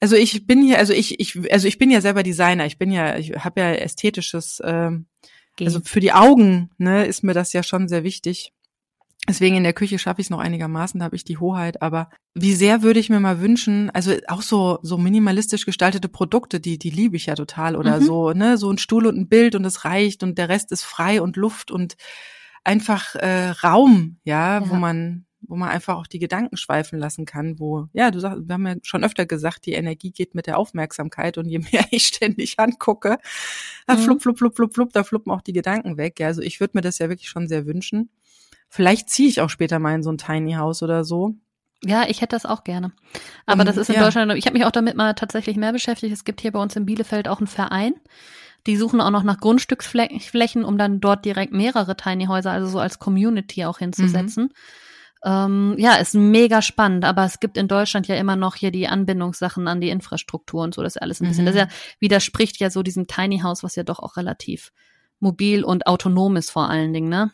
[0.00, 2.66] also ich bin hier, also ich, ich, also ich bin ja selber Designer.
[2.66, 5.06] Ich bin ja, ich habe ja ästhetisches, ähm,
[5.60, 8.52] also für die Augen, ne, ist mir das ja schon sehr wichtig.
[9.28, 11.82] Deswegen in der Küche schaffe ich es noch einigermaßen, da habe ich die Hoheit.
[11.82, 16.58] Aber wie sehr würde ich mir mal wünschen, also auch so so minimalistisch gestaltete Produkte,
[16.58, 18.04] die die liebe ich ja total oder mhm.
[18.04, 20.82] so, ne, so ein Stuhl und ein Bild und es reicht und der Rest ist
[20.82, 21.94] frei und Luft und
[22.64, 27.26] einfach äh, Raum, ja, ja, wo man wo man einfach auch die Gedanken schweifen lassen
[27.26, 30.46] kann, wo, ja, du sagst, wir haben ja schon öfter gesagt, die Energie geht mit
[30.46, 33.18] der Aufmerksamkeit und je mehr ich ständig angucke,
[33.86, 33.98] da mhm.
[33.98, 36.20] flupp, flupp, flupp, flupp, flupp, da fluppen auch die Gedanken weg.
[36.20, 38.10] Ja, also ich würde mir das ja wirklich schon sehr wünschen.
[38.68, 41.34] Vielleicht ziehe ich auch später mal in so ein Tiny House oder so.
[41.84, 42.92] Ja, ich hätte das auch gerne.
[43.44, 44.04] Aber um, das ist in ja.
[44.04, 46.12] Deutschland, ich habe mich auch damit mal tatsächlich mehr beschäftigt.
[46.12, 47.94] Es gibt hier bei uns in Bielefeld auch einen Verein.
[48.66, 52.78] Die suchen auch noch nach Grundstücksflächen, um dann dort direkt mehrere Tiny Häuser, also so
[52.78, 54.44] als Community auch hinzusetzen.
[54.44, 54.50] Mhm.
[55.24, 58.88] Ähm, ja, ist mega spannend, aber es gibt in Deutschland ja immer noch hier die
[58.88, 61.70] Anbindungssachen an die Infrastruktur und so, das ist alles ein bisschen, das ja, mhm.
[62.00, 64.72] widerspricht ja so diesem Tiny House, was ja doch auch relativ
[65.20, 67.30] mobil und autonom ist vor allen Dingen, ne?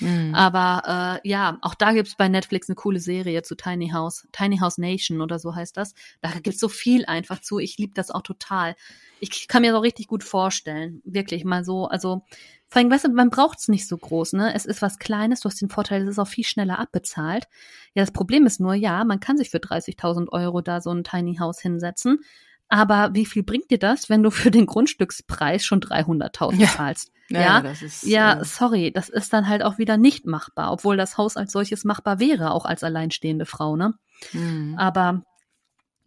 [0.00, 0.34] Mhm.
[0.34, 4.58] Aber äh, ja, auch da gibt's bei Netflix eine coole Serie zu Tiny House, Tiny
[4.58, 5.94] House Nation oder so heißt das.
[6.20, 7.58] Da gibt's so viel einfach zu.
[7.58, 8.76] Ich liebe das auch total.
[9.20, 11.86] Ich kann mir so richtig gut vorstellen, wirklich mal so.
[11.86, 12.22] Also
[12.68, 14.52] vor allem, weißt du, man braucht's nicht so groß, ne?
[14.54, 15.40] Es ist was Kleines.
[15.40, 17.46] Du hast den Vorteil, es ist auch viel schneller abbezahlt.
[17.94, 21.04] Ja, das Problem ist nur, ja, man kann sich für 30.000 Euro da so ein
[21.04, 22.20] Tiny House hinsetzen.
[22.68, 26.66] Aber wie viel bringt dir das, wenn du für den Grundstückspreis schon 300.000 ja.
[26.68, 27.12] zahlst?
[27.28, 30.96] Ja, ja, ist, ja äh, sorry, das ist dann halt auch wieder nicht machbar, obwohl
[30.96, 33.94] das Haus als solches machbar wäre, auch als alleinstehende Frau, ne?
[34.32, 34.74] Mhm.
[34.78, 35.22] Aber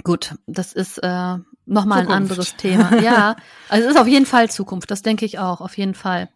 [0.03, 2.99] gut, das ist äh, nochmal ein anderes Thema.
[3.01, 3.35] Ja,
[3.69, 6.29] also es ist auf jeden Fall Zukunft, das denke ich auch, auf jeden Fall.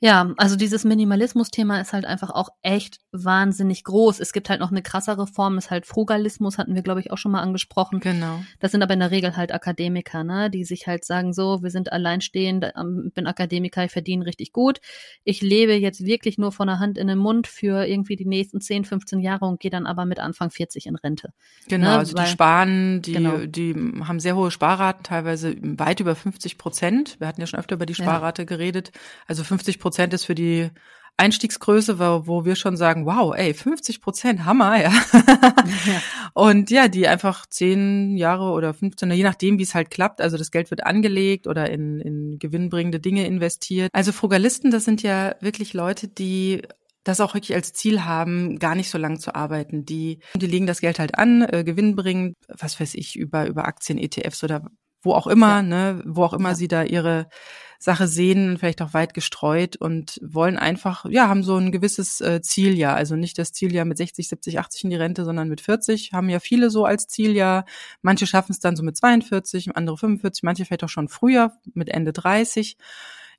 [0.00, 4.20] Ja, also dieses Minimalismus-Thema ist halt einfach auch echt wahnsinnig groß.
[4.20, 7.18] Es gibt halt noch eine krassere Form, ist halt Frugalismus, hatten wir, glaube ich, auch
[7.18, 7.98] schon mal angesprochen.
[7.98, 8.40] Genau.
[8.60, 11.70] Das sind aber in der Regel halt Akademiker, ne, die sich halt sagen, so, wir
[11.70, 14.78] sind alleinstehend, ähm, bin Akademiker, ich verdiene richtig gut.
[15.24, 18.60] Ich lebe jetzt wirklich nur von der Hand in den Mund für irgendwie die nächsten
[18.60, 21.32] 10, 15 Jahre und gehe dann aber mit Anfang 40 in Rente.
[21.66, 21.98] Genau, ne?
[21.98, 23.38] also Weil, die sparen, die, genau.
[23.46, 27.16] die haben sehr hohe Sparraten, teilweise weit über 50 Prozent.
[27.18, 28.46] Wir hatten ja schon öfter über die Sparrate ja.
[28.46, 28.92] geredet.
[29.26, 30.70] Also 50 Prozent Prozent ist für die
[31.16, 34.92] Einstiegsgröße, wo, wo wir schon sagen, wow, ey, 50 Prozent, Hammer, ja.
[34.92, 36.02] ja.
[36.34, 40.20] Und ja, die einfach zehn Jahre oder 15, je nachdem, wie es halt klappt.
[40.20, 43.88] Also das Geld wird angelegt oder in, in gewinnbringende Dinge investiert.
[43.94, 46.62] Also Frugalisten, das sind ja wirklich Leute, die
[47.02, 49.86] das auch wirklich als Ziel haben, gar nicht so lange zu arbeiten.
[49.86, 53.98] Die, die legen das Geld halt an, äh, gewinnbringend, was weiß ich, über, über Aktien,
[53.98, 54.70] ETFs oder
[55.02, 55.62] wo auch immer, ja.
[55.62, 56.54] ne, wo auch immer ja.
[56.54, 57.28] sie da ihre
[57.78, 62.42] Sache sehen, vielleicht auch weit gestreut und wollen einfach, ja, haben so ein gewisses äh,
[62.42, 62.96] Zieljahr.
[62.96, 66.12] Also nicht das Zieljahr mit 60, 70, 80 in die Rente, sondern mit 40.
[66.12, 67.64] Haben ja viele so als Zieljahr.
[68.02, 71.88] Manche schaffen es dann so mit 42, andere 45, manche vielleicht auch schon früher mit
[71.88, 72.76] Ende 30.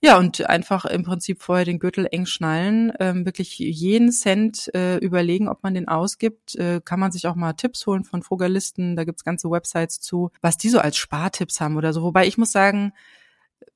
[0.01, 4.95] Ja, und einfach im Prinzip vorher den Gürtel eng schnallen, ähm, wirklich jeden Cent äh,
[4.99, 6.55] überlegen, ob man den ausgibt.
[6.55, 10.31] Äh, kann man sich auch mal Tipps holen von Frugalisten, da gibt's ganze Websites zu,
[10.41, 12.01] was die so als Spartipps haben oder so.
[12.01, 12.93] Wobei ich muss sagen,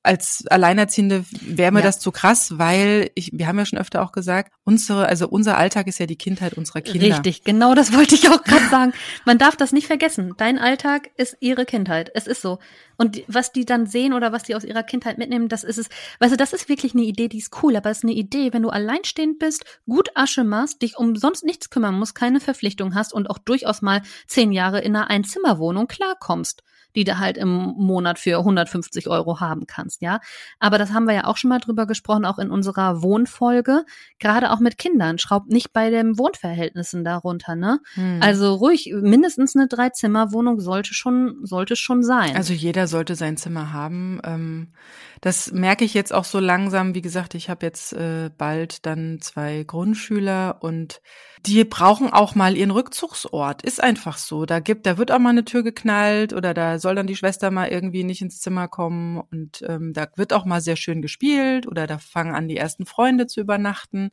[0.04, 1.86] als Alleinerziehende wäre mir ja.
[1.86, 5.56] das zu krass, weil ich, wir haben ja schon öfter auch gesagt, unsere, also unser
[5.56, 7.06] Alltag ist ja die Kindheit unserer Kinder.
[7.06, 8.92] Richtig, genau das wollte ich auch gerade sagen.
[9.24, 10.34] Man darf das nicht vergessen.
[10.36, 12.10] Dein Alltag ist ihre Kindheit.
[12.14, 12.58] Es ist so.
[12.96, 15.88] Und was die dann sehen oder was die aus ihrer Kindheit mitnehmen, das ist es.
[16.18, 18.52] Weißt du, das ist wirklich eine Idee, die ist cool, aber es ist eine Idee,
[18.52, 22.94] wenn du alleinstehend bist, gut Asche machst, dich um sonst nichts kümmern musst, keine Verpflichtung
[22.94, 26.62] hast und auch durchaus mal zehn Jahre in einer Einzimmerwohnung klarkommst
[26.94, 30.20] die du halt im Monat für 150 Euro haben kannst, ja.
[30.58, 33.84] Aber das haben wir ja auch schon mal drüber gesprochen, auch in unserer Wohnfolge.
[34.18, 35.18] Gerade auch mit Kindern.
[35.18, 37.80] Schraubt nicht bei den Wohnverhältnissen darunter, ne?
[37.94, 38.20] Hm.
[38.22, 42.36] Also ruhig, mindestens eine Dreizimmerwohnung sollte schon, sollte schon sein.
[42.36, 44.20] Also jeder sollte sein Zimmer haben.
[44.24, 44.72] Ähm,
[45.20, 46.94] das merke ich jetzt auch so langsam.
[46.94, 51.00] Wie gesagt, ich habe jetzt äh, bald dann zwei Grundschüler und
[51.46, 53.62] die brauchen auch mal ihren Rückzugsort.
[53.62, 54.46] Ist einfach so.
[54.46, 57.50] Da gibt, da wird auch mal eine Tür geknallt oder da soll dann die Schwester
[57.50, 61.66] mal irgendwie nicht ins Zimmer kommen und ähm, da wird auch mal sehr schön gespielt
[61.66, 64.10] oder da fangen an die ersten Freunde zu übernachten.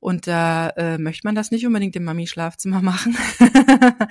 [0.00, 3.16] Und da äh, möchte man das nicht unbedingt im Mami-Schlafzimmer machen.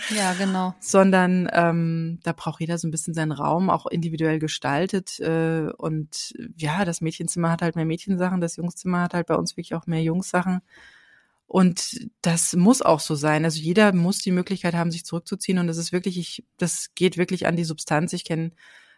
[0.09, 0.75] ja, genau.
[0.81, 5.17] Sondern ähm, da braucht jeder so ein bisschen seinen Raum, auch individuell gestaltet.
[5.21, 9.53] Äh, und ja, das Mädchenzimmer hat halt mehr Mädchensachen, das Jungszimmer hat halt bei uns
[9.53, 10.61] wirklich auch mehr Jungssachen.
[11.47, 13.45] Und das muss auch so sein.
[13.45, 15.59] Also jeder muss die Möglichkeit haben, sich zurückzuziehen.
[15.59, 18.11] Und das ist wirklich, ich, das geht wirklich an die Substanz.
[18.13, 18.51] Ich kenne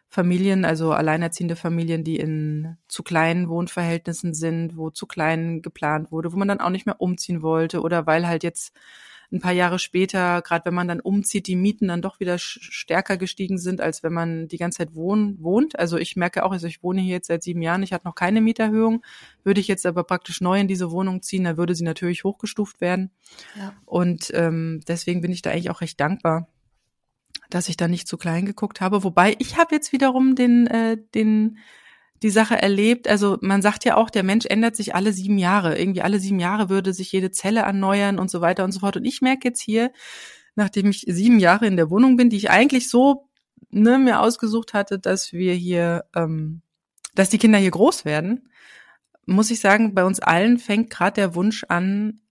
[0.09, 6.33] Familien, also alleinerziehende Familien, die in zu kleinen Wohnverhältnissen sind, wo zu klein geplant wurde,
[6.33, 8.73] wo man dann auch nicht mehr umziehen wollte oder weil halt jetzt
[9.31, 13.15] ein paar Jahre später, gerade wenn man dann umzieht, die Mieten dann doch wieder stärker
[13.17, 15.77] gestiegen sind, als wenn man die ganze Zeit wohn wohnt.
[15.77, 18.15] Also ich merke auch, also ich wohne hier jetzt seit sieben Jahren, ich hatte noch
[18.15, 19.03] keine Mieterhöhung.
[19.43, 22.81] Würde ich jetzt aber praktisch neu in diese Wohnung ziehen, dann würde sie natürlich hochgestuft
[22.81, 23.11] werden.
[23.55, 23.73] Ja.
[23.85, 26.47] Und ähm, deswegen bin ich da eigentlich auch recht dankbar,
[27.51, 29.03] dass ich da nicht zu klein geguckt habe.
[29.03, 31.59] Wobei ich habe jetzt wiederum den, äh, den
[32.21, 33.07] die Sache erlebt.
[33.07, 35.77] Also man sagt ja auch, der Mensch ändert sich alle sieben Jahre.
[35.77, 38.97] Irgendwie alle sieben Jahre würde sich jede Zelle erneuern und so weiter und so fort.
[38.97, 39.91] Und ich merke jetzt hier,
[40.55, 43.29] nachdem ich sieben Jahre in der Wohnung bin, die ich eigentlich so
[43.69, 46.61] ne, mir ausgesucht hatte, dass wir hier, ähm,
[47.15, 48.49] dass die Kinder hier groß werden,
[49.25, 52.21] muss ich sagen, bei uns allen fängt gerade der Wunsch an,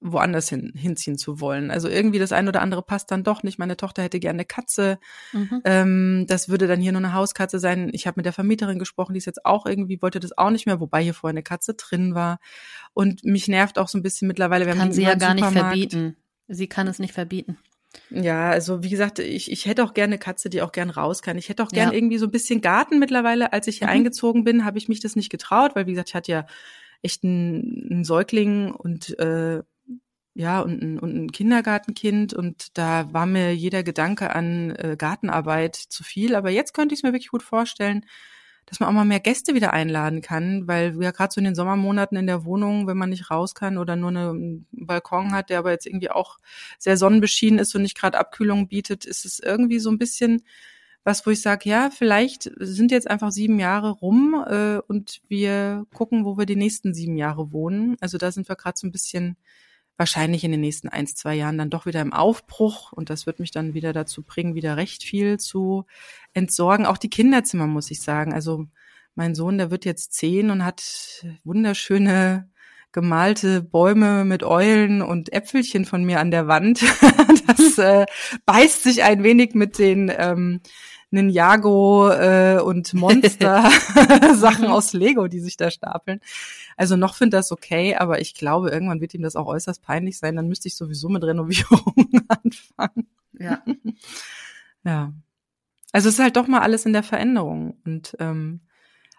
[0.00, 1.70] woanders hin, hinziehen zu wollen.
[1.70, 3.58] Also irgendwie das eine oder andere passt dann doch nicht.
[3.58, 4.98] Meine Tochter hätte gerne eine Katze.
[5.32, 5.60] Mhm.
[5.64, 7.90] Ähm, das würde dann hier nur eine Hauskatze sein.
[7.92, 10.66] Ich habe mit der Vermieterin gesprochen, die ist jetzt auch irgendwie, wollte das auch nicht
[10.66, 12.38] mehr, wobei hier vorher eine Katze drin war.
[12.94, 14.66] Und mich nervt auch so ein bisschen mittlerweile.
[14.66, 16.16] Wir Kann sie ja gar nicht verbieten.
[16.48, 17.58] Sie kann es nicht verbieten.
[18.08, 21.22] Ja, also wie gesagt, ich, ich hätte auch gerne eine Katze, die auch gern raus
[21.22, 21.36] kann.
[21.36, 21.94] Ich hätte auch gern ja.
[21.94, 23.52] irgendwie so ein bisschen Garten mittlerweile.
[23.52, 23.94] Als ich hier mhm.
[23.94, 26.46] eingezogen bin, habe ich mich das nicht getraut, weil wie gesagt, ich hatte ja
[27.02, 29.62] echt einen, einen Säugling und äh,
[30.34, 35.76] ja, und ein, und ein Kindergartenkind und da war mir jeder Gedanke an äh, Gartenarbeit
[35.76, 36.34] zu viel.
[36.34, 38.04] Aber jetzt könnte ich es mir wirklich gut vorstellen,
[38.66, 41.56] dass man auch mal mehr Gäste wieder einladen kann, weil ja gerade so in den
[41.56, 45.58] Sommermonaten in der Wohnung, wenn man nicht raus kann oder nur einen Balkon hat, der
[45.58, 46.38] aber jetzt irgendwie auch
[46.78, 50.44] sehr sonnenbeschienen ist und nicht gerade Abkühlung bietet, ist es irgendwie so ein bisschen
[51.02, 55.86] was, wo ich sage, ja, vielleicht sind jetzt einfach sieben Jahre rum äh, und wir
[55.94, 57.96] gucken, wo wir die nächsten sieben Jahre wohnen.
[58.00, 59.36] Also da sind wir gerade so ein bisschen
[60.00, 63.38] wahrscheinlich in den nächsten ein, zwei Jahren dann doch wieder im Aufbruch und das wird
[63.38, 65.84] mich dann wieder dazu bringen, wieder recht viel zu
[66.32, 66.86] entsorgen.
[66.86, 68.32] Auch die Kinderzimmer, muss ich sagen.
[68.32, 68.66] Also
[69.14, 72.48] mein Sohn, der wird jetzt zehn und hat wunderschöne
[72.92, 76.80] gemalte Bäume mit Eulen und Äpfelchen von mir an der Wand.
[77.46, 78.06] das äh,
[78.46, 80.62] beißt sich ein wenig mit den ähm,
[81.10, 83.70] Ninjago äh, und Monster
[84.34, 86.20] Sachen aus Lego, die sich da stapeln.
[86.76, 90.18] Also noch finde das okay, aber ich glaube, irgendwann wird ihm das auch äußerst peinlich
[90.18, 90.36] sein.
[90.36, 91.94] Dann müsste ich sowieso mit Renovierung
[92.28, 93.08] anfangen.
[93.38, 93.62] Ja.
[94.84, 95.12] ja.
[95.92, 98.60] Also es ist halt doch mal alles in der Veränderung und ähm,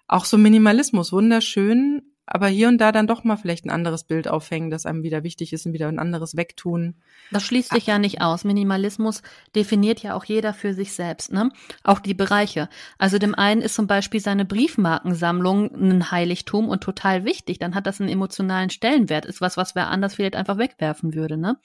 [0.08, 2.02] auch so Minimalismus, wunderschön,
[2.34, 5.23] aber hier und da dann doch mal vielleicht ein anderes Bild aufhängen, das einem wieder
[5.23, 6.95] wichtig ist und wieder ein anderes wegtun.
[7.29, 8.45] Das schließt sich ja nicht aus.
[8.45, 9.21] Minimalismus
[9.53, 11.51] definiert ja auch jeder für sich selbst, ne?
[11.84, 12.69] Auch die Bereiche.
[12.97, 17.59] Also dem einen ist zum Beispiel seine Briefmarkensammlung ein Heiligtum und total wichtig.
[17.59, 19.25] Dann hat das einen emotionalen Stellenwert.
[19.25, 21.57] Ist was, was wer anders vielleicht einfach wegwerfen würde, ne?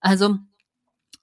[0.00, 0.36] Also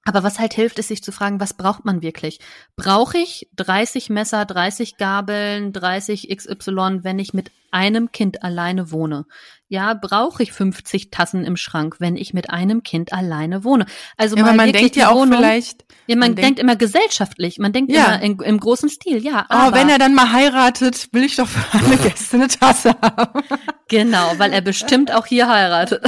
[0.04, 2.40] aber was halt hilft, ist sich zu fragen, was braucht man wirklich?
[2.76, 9.26] Brauche ich 30 Messer, 30 Gabeln, 30 XY, wenn ich mit einem Kind alleine wohne?
[9.68, 13.86] Ja, brauche ich 50 Tassen im Schrank, wenn ich mit einem Kind alleine wohne?
[14.18, 15.86] Also ja, mal man denkt ja auch Wohnung, vielleicht.
[16.08, 18.16] Ja, man, man denkt, denkt, immer gesellschaftlich, man denkt ja.
[18.16, 19.46] immer in, im großen Stil, ja.
[19.50, 22.96] Oh, aber, wenn er dann mal heiratet, will ich doch für alle Gäste eine Tasse
[23.02, 23.44] haben.
[23.88, 26.04] Genau, weil er bestimmt auch hier heiratet.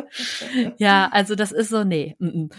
[0.78, 2.16] ja, also das ist so, nee.
[2.18, 2.50] Mm -mm.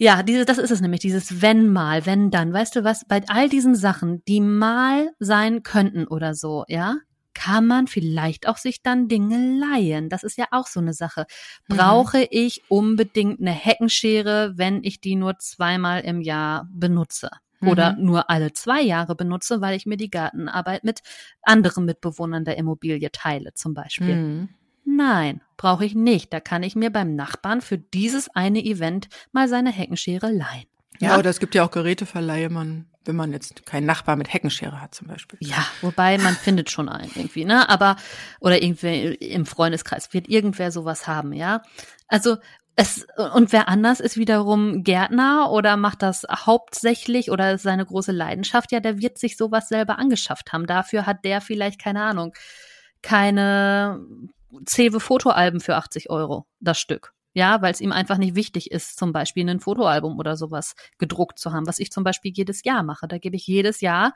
[0.00, 2.52] Ja, diese, das ist es nämlich, dieses wenn mal, wenn dann.
[2.52, 6.98] Weißt du was, bei all diesen Sachen, die mal sein könnten oder so, ja,
[7.38, 10.08] kann man vielleicht auch sich dann Dinge leihen.
[10.08, 11.24] Das ist ja auch so eine Sache.
[11.68, 11.76] Mhm.
[11.76, 12.26] Brauche mhm.
[12.30, 17.30] ich unbedingt eine Heckenschere, wenn ich die nur zweimal im Jahr benutze?
[17.60, 18.04] Oder mhm.
[18.04, 21.00] nur alle zwei Jahre benutze, weil ich mir die Gartenarbeit mit
[21.42, 24.16] anderen Mitbewohnern der Immobilie teile, zum Beispiel.
[24.16, 24.48] Mhm.
[24.84, 26.32] Nein, brauche ich nicht.
[26.32, 30.66] Da kann ich mir beim Nachbarn für dieses eine Event mal seine Heckenschere leihen.
[30.98, 34.32] Ja, ja oder es gibt ja auch Geräteverleihe, man, wenn man jetzt keinen Nachbar mit
[34.32, 35.38] Heckenschere hat zum Beispiel.
[35.42, 37.68] Ja, wobei man findet schon einen irgendwie, ne?
[37.68, 37.96] Aber,
[38.38, 41.62] oder irgendwie im Freundeskreis wird irgendwer sowas haben, ja?
[42.06, 42.36] Also,
[42.76, 48.12] es, und wer anders ist wiederum Gärtner oder macht das hauptsächlich oder ist seine große
[48.12, 50.66] Leidenschaft, ja, der wird sich sowas selber angeschafft haben.
[50.66, 52.34] Dafür hat der vielleicht, keine Ahnung,
[53.02, 54.00] keine
[54.68, 57.14] Cewe Fotoalben für 80 Euro, das Stück.
[57.34, 61.38] Ja, weil es ihm einfach nicht wichtig ist, zum Beispiel ein Fotoalbum oder sowas gedruckt
[61.38, 63.06] zu haben, was ich zum Beispiel jedes Jahr mache.
[63.06, 64.14] Da gebe ich jedes Jahr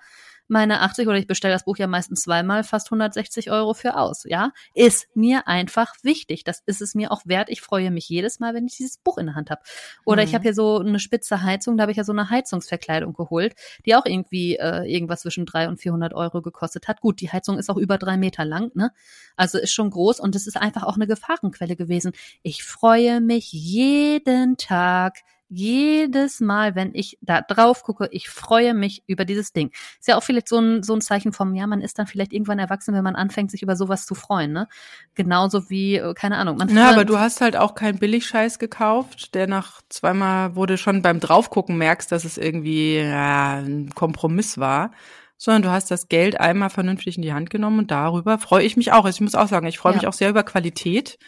[0.49, 4.25] meine 80 oder ich bestelle das Buch ja meistens zweimal fast 160 Euro für aus.
[4.25, 6.45] Ja, ist mir einfach wichtig.
[6.45, 7.49] Das ist es mir auch wert.
[7.49, 9.63] Ich freue mich jedes Mal, wenn ich dieses Buch in der Hand habe.
[10.05, 10.29] Oder mhm.
[10.29, 11.77] ich habe hier so eine spitze Heizung.
[11.77, 13.55] Da habe ich ja so eine Heizungsverkleidung geholt,
[13.87, 17.01] die auch irgendwie äh, irgendwas zwischen 300 und 400 Euro gekostet hat.
[17.01, 18.91] Gut, die Heizung ist auch über drei Meter lang, ne?
[19.37, 22.13] Also ist schon groß und es ist einfach auch eine Gefahrenquelle gewesen.
[22.43, 25.19] Ich freue mich jeden Tag
[25.53, 29.71] jedes Mal, wenn ich da drauf gucke, ich freue mich über dieses Ding.
[30.01, 32.33] Ist ja auch vielleicht so ein, so ein Zeichen vom, ja, man ist dann vielleicht
[32.33, 34.69] irgendwann erwachsen, wenn man anfängt, sich über sowas zu freuen, ne?
[35.15, 36.57] Genauso wie, äh, keine Ahnung.
[36.57, 41.03] Man ja, aber du hast halt auch keinen Billigscheiß gekauft, der nach zweimal, du schon
[41.03, 44.93] beim Draufgucken merkst, dass es irgendwie ja, ein Kompromiss war
[45.37, 48.77] sondern du hast das Geld einmal vernünftig in die Hand genommen und darüber freue ich
[48.77, 49.05] mich auch.
[49.05, 49.99] Also ich muss auch sagen, ich freue ja.
[49.99, 51.19] mich auch sehr über Qualität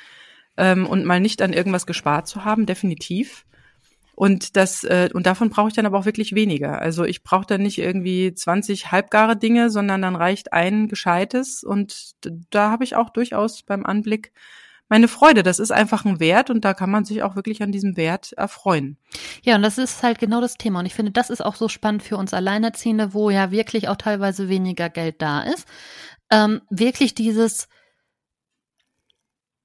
[0.56, 3.44] ähm, und mal nicht an irgendwas gespart zu haben, definitiv.
[4.14, 6.80] Und das äh, und davon brauche ich dann aber auch wirklich weniger.
[6.80, 12.12] Also ich brauche dann nicht irgendwie 20 halbgare Dinge, sondern dann reicht ein gescheites und
[12.50, 14.32] da habe ich auch durchaus beim Anblick
[14.88, 15.42] meine Freude.
[15.42, 18.32] Das ist einfach ein Wert und da kann man sich auch wirklich an diesem Wert
[18.34, 18.98] erfreuen.
[19.42, 20.80] Ja, und das ist halt genau das Thema.
[20.80, 23.96] Und ich finde, das ist auch so spannend für uns Alleinerziehende, wo ja wirklich auch
[23.96, 25.66] teilweise weniger Geld da ist.
[26.30, 27.68] Ähm, wirklich dieses,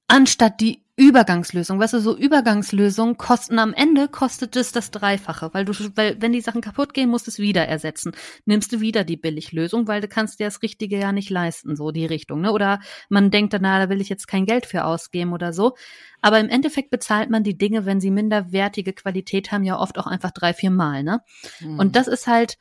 [0.07, 1.79] anstatt die Übergangslösung.
[1.79, 6.33] Weißt du, so Übergangslösungen kosten am Ende kostet es das Dreifache, weil du, weil wenn
[6.33, 8.11] die Sachen kaputt gehen, musst du es wieder ersetzen.
[8.45, 11.91] Nimmst du wieder die Billiglösung, weil du kannst dir das Richtige ja nicht leisten, so
[11.91, 12.51] die Richtung, ne?
[12.51, 15.75] Oder man denkt dann, na, da will ich jetzt kein Geld für ausgeben oder so.
[16.21, 20.07] Aber im Endeffekt bezahlt man die Dinge, wenn sie minderwertige Qualität haben, ja oft auch
[20.07, 21.21] einfach drei, vier Mal, ne?
[21.61, 21.79] Mhm.
[21.79, 22.57] Und das ist halt,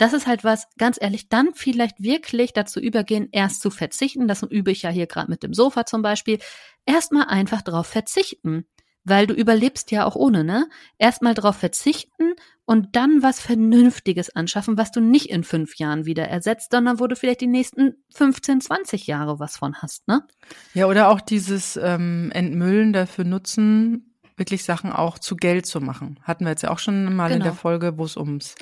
[0.00, 4.28] das ist halt was, ganz ehrlich, dann vielleicht wirklich dazu übergehen, erst zu verzichten.
[4.28, 6.38] Das übe ich ja hier gerade mit dem Sofa zum Beispiel
[6.86, 8.64] erstmal einfach drauf verzichten.
[9.04, 10.68] Weil du überlebst ja auch ohne, ne?
[10.98, 12.34] Erstmal drauf verzichten
[12.66, 17.06] und dann was Vernünftiges anschaffen, was du nicht in fünf Jahren wieder ersetzt, sondern wo
[17.06, 20.26] du vielleicht die nächsten 15, 20 Jahre was von hast, ne?
[20.74, 24.09] Ja, oder auch dieses ähm, Entmüllen dafür nutzen,
[24.40, 26.18] wirklich Sachen auch zu Geld zu machen.
[26.22, 27.34] Hatten wir jetzt ja auch schon mal genau.
[27.34, 27.60] in der genau.
[27.60, 28.56] Folge, wo es ums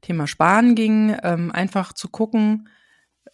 [0.00, 2.68] Thema Sparen ging, ähm, einfach zu gucken,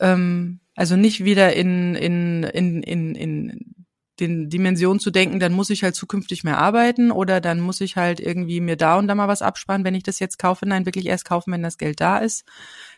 [0.00, 3.74] ähm, also nicht wieder in, in, in, in, in
[4.20, 7.96] den Dimensionen zu denken, dann muss ich halt zukünftig mehr arbeiten oder dann muss ich
[7.96, 10.66] halt irgendwie mir da und da mal was absparen, wenn ich das jetzt kaufe.
[10.66, 12.44] Nein, wirklich erst kaufen, wenn das Geld da ist,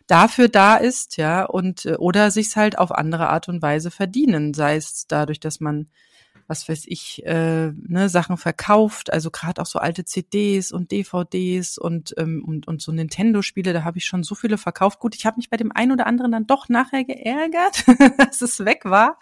[0.06, 4.54] dafür da ist, ja, und äh, oder sich's halt auf andere Art und Weise verdienen,
[4.54, 5.88] sei es dadurch, dass man
[6.50, 11.78] was weiß ich, äh, ne, Sachen verkauft, also gerade auch so alte CDs und DVDs
[11.78, 14.98] und, ähm, und, und so Nintendo-Spiele, da habe ich schon so viele verkauft.
[14.98, 17.84] Gut, ich habe mich bei dem einen oder anderen dann doch nachher geärgert,
[18.18, 19.20] dass es weg war.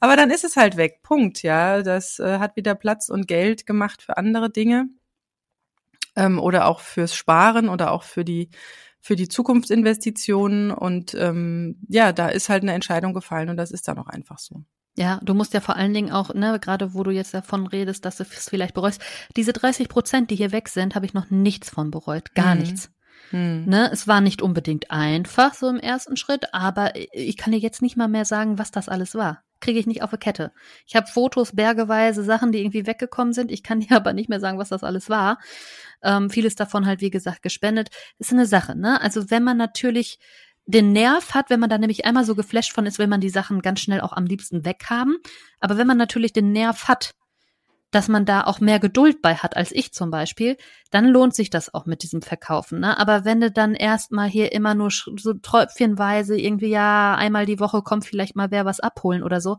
[0.00, 1.00] Aber dann ist es halt weg.
[1.02, 1.82] Punkt, ja.
[1.82, 4.88] Das äh, hat wieder Platz und Geld gemacht für andere Dinge.
[6.16, 8.48] Ähm, oder auch fürs Sparen oder auch für die
[9.00, 13.86] für die Zukunftsinvestitionen und ähm, ja, da ist halt eine Entscheidung gefallen und das ist
[13.86, 14.64] dann auch einfach so.
[14.96, 18.04] Ja, du musst ja vor allen Dingen auch, ne, gerade wo du jetzt davon redest,
[18.04, 19.02] dass du es vielleicht bereust,
[19.36, 22.60] diese 30 Prozent, die hier weg sind, habe ich noch nichts von bereut, gar mhm.
[22.60, 22.90] nichts.
[23.32, 23.64] Mhm.
[23.66, 27.82] Ne, es war nicht unbedingt einfach so im ersten Schritt, aber ich kann dir jetzt
[27.82, 29.42] nicht mal mehr sagen, was das alles war.
[29.60, 30.52] Kriege ich nicht auf der Kette.
[30.86, 33.50] Ich habe Fotos, bergeweise, Sachen, die irgendwie weggekommen sind.
[33.50, 35.38] Ich kann dir aber nicht mehr sagen, was das alles war.
[36.02, 37.88] Ähm, vieles davon halt, wie gesagt, gespendet.
[38.18, 39.00] ist eine Sache, ne?
[39.00, 40.18] Also wenn man natürlich
[40.66, 43.28] den Nerv hat, wenn man da nämlich einmal so geflasht von ist, will man die
[43.28, 45.18] Sachen ganz schnell auch am liebsten weghaben.
[45.60, 47.14] Aber wenn man natürlich den Nerv hat,
[47.90, 50.56] dass man da auch mehr Geduld bei hat als ich zum Beispiel,
[50.90, 52.80] dann lohnt sich das auch mit diesem Verkaufen.
[52.80, 52.98] Ne?
[52.98, 57.82] Aber wenn du dann erstmal hier immer nur so tröpfchenweise irgendwie ja einmal die Woche
[57.82, 59.58] kommt vielleicht mal wer was abholen oder so,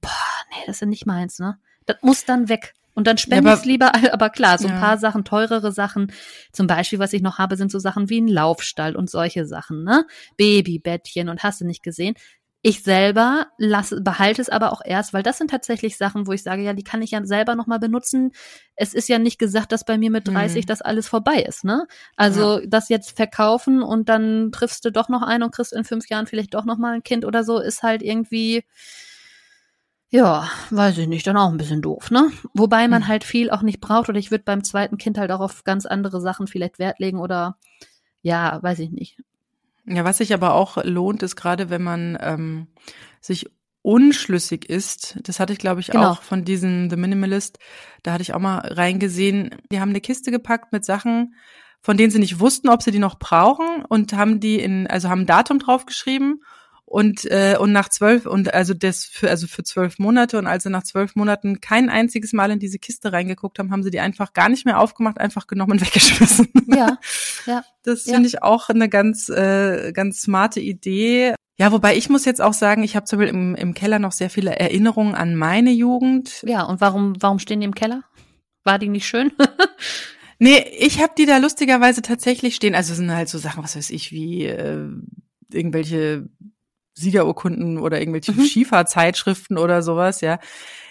[0.00, 0.10] boah,
[0.50, 1.58] nee, das ist ja nicht meins, ne?
[1.84, 2.72] Das muss dann weg.
[2.94, 4.80] Und dann spende ja, ich lieber, aber klar, so ein ja.
[4.80, 6.12] paar Sachen, teurere Sachen,
[6.52, 9.84] zum Beispiel, was ich noch habe, sind so Sachen wie ein Laufstall und solche Sachen,
[9.84, 10.06] ne?
[10.36, 12.14] Babybettchen und hast du nicht gesehen.
[12.66, 16.42] Ich selber lasse, behalte es aber auch erst, weil das sind tatsächlich Sachen, wo ich
[16.42, 18.32] sage, ja, die kann ich ja selber nochmal benutzen.
[18.74, 20.66] Es ist ja nicht gesagt, dass bei mir mit 30 mhm.
[20.66, 21.86] das alles vorbei ist, ne?
[22.16, 22.66] Also ja.
[22.66, 26.26] das jetzt verkaufen und dann triffst du doch noch einen und kriegst in fünf Jahren
[26.26, 28.64] vielleicht doch nochmal ein Kind oder so, ist halt irgendwie,
[30.10, 32.30] ja, weiß ich nicht, dann auch ein bisschen doof, ne?
[32.52, 33.08] Wobei man hm.
[33.08, 35.86] halt viel auch nicht braucht oder ich würde beim zweiten Kind halt auch auf ganz
[35.86, 37.56] andere Sachen vielleicht Wert legen oder
[38.22, 39.18] ja, weiß ich nicht.
[39.86, 42.68] Ja, was sich aber auch lohnt, ist gerade, wenn man ähm,
[43.20, 43.50] sich
[43.82, 46.12] unschlüssig ist, das hatte ich glaube ich genau.
[46.12, 47.58] auch von diesem The Minimalist,
[48.02, 51.34] da hatte ich auch mal reingesehen, die haben eine Kiste gepackt mit Sachen,
[51.82, 55.10] von denen sie nicht wussten, ob sie die noch brauchen und haben die in, also
[55.10, 56.42] haben ein Datum draufgeschrieben
[56.94, 60.62] und äh, und nach zwölf und also das für also für zwölf Monate und als
[60.62, 63.98] sie nach zwölf Monaten kein einziges Mal in diese Kiste reingeguckt haben, haben sie die
[63.98, 66.50] einfach gar nicht mehr aufgemacht, einfach genommen und weggeschmissen.
[66.68, 66.98] Ja,
[67.46, 67.64] ja.
[67.82, 68.14] Das ja.
[68.14, 71.34] finde ich auch eine ganz äh, ganz smarte Idee.
[71.58, 74.12] Ja, wobei ich muss jetzt auch sagen, ich habe zum Beispiel im, im Keller noch
[74.12, 76.44] sehr viele Erinnerungen an meine Jugend.
[76.46, 78.04] Ja, und warum warum stehen die im Keller?
[78.62, 79.32] War die nicht schön?
[80.38, 82.76] nee, ich habe die da lustigerweise tatsächlich stehen.
[82.76, 84.90] Also es sind halt so Sachen, was weiß ich, wie äh,
[85.52, 86.28] irgendwelche
[86.94, 88.44] Siegerurkunden oder irgendwelche mhm.
[88.44, 90.38] Skifahrzeitschriften oder sowas, ja.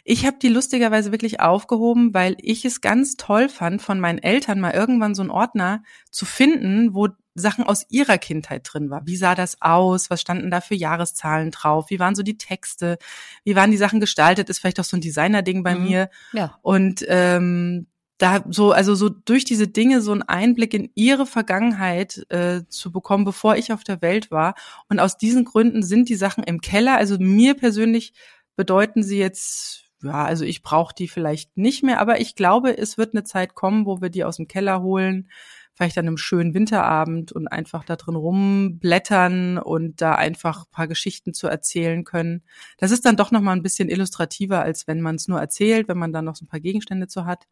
[0.04, 4.60] Ich habe die lustigerweise wirklich aufgehoben, weil ich es ganz toll fand, von meinen Eltern
[4.60, 5.82] mal irgendwann so einen Ordner
[6.12, 9.06] zu finden, wo Sachen aus ihrer Kindheit drin war.
[9.06, 10.10] Wie sah das aus?
[10.10, 11.90] Was standen da für Jahreszahlen drauf?
[11.90, 12.98] Wie waren so die Texte?
[13.44, 14.50] Wie waren die Sachen gestaltet?
[14.50, 15.84] Ist vielleicht auch so ein Designer-Ding bei mhm.
[15.84, 16.10] mir.
[16.34, 16.60] Ja.
[16.62, 17.88] Und ähm,
[18.24, 22.92] da so, also so durch diese Dinge so einen Einblick in ihre Vergangenheit äh, zu
[22.92, 24.56] bekommen, bevor ich auf der Welt war.
[24.88, 26.96] Und aus diesen Gründen sind die Sachen im Keller.
[26.98, 28.14] Also mir persönlich
[28.56, 32.98] bedeuten sie jetzt ja, also ich brauche die vielleicht nicht mehr, aber ich glaube, es
[32.98, 35.30] wird eine Zeit kommen, wo wir die aus dem Keller holen,
[35.74, 41.34] vielleicht an einem schönen Winterabend und einfach da drin rumblättern und da einfach paar Geschichten
[41.34, 42.44] zu erzählen können.
[42.78, 45.88] Das ist dann doch noch mal ein bisschen illustrativer, als wenn man es nur erzählt,
[45.88, 47.48] wenn man dann noch so ein paar Gegenstände zu hat.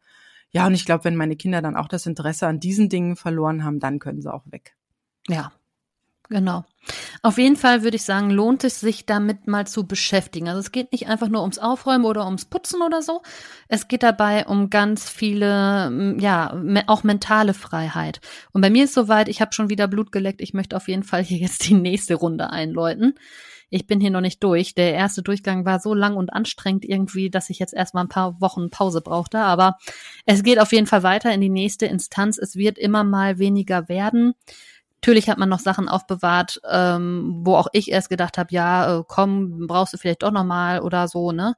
[0.52, 3.64] Ja, und ich glaube, wenn meine Kinder dann auch das Interesse an diesen Dingen verloren
[3.64, 4.76] haben, dann können sie auch weg.
[5.28, 5.52] Ja,
[6.32, 6.64] Genau.
[7.22, 10.48] Auf jeden Fall würde ich sagen, lohnt es sich damit mal zu beschäftigen.
[10.48, 13.22] Also es geht nicht einfach nur ums Aufräumen oder ums Putzen oder so.
[13.68, 18.20] Es geht dabei um ganz viele, ja, auch mentale Freiheit.
[18.52, 20.40] Und bei mir ist soweit, ich habe schon wieder Blut geleckt.
[20.40, 23.14] Ich möchte auf jeden Fall hier jetzt die nächste Runde einläuten.
[23.72, 24.74] Ich bin hier noch nicht durch.
[24.74, 28.38] Der erste Durchgang war so lang und anstrengend irgendwie, dass ich jetzt erstmal ein paar
[28.38, 29.38] Wochen Pause brauchte.
[29.38, 29.78] Aber
[30.26, 32.36] es geht auf jeden Fall weiter in die nächste Instanz.
[32.36, 34.34] Es wird immer mal weniger werden.
[34.96, 39.04] Natürlich hat man noch Sachen aufbewahrt, ähm, wo auch ich erst gedacht habe, ja, äh,
[39.08, 41.54] komm, brauchst du vielleicht doch nochmal oder so, ne?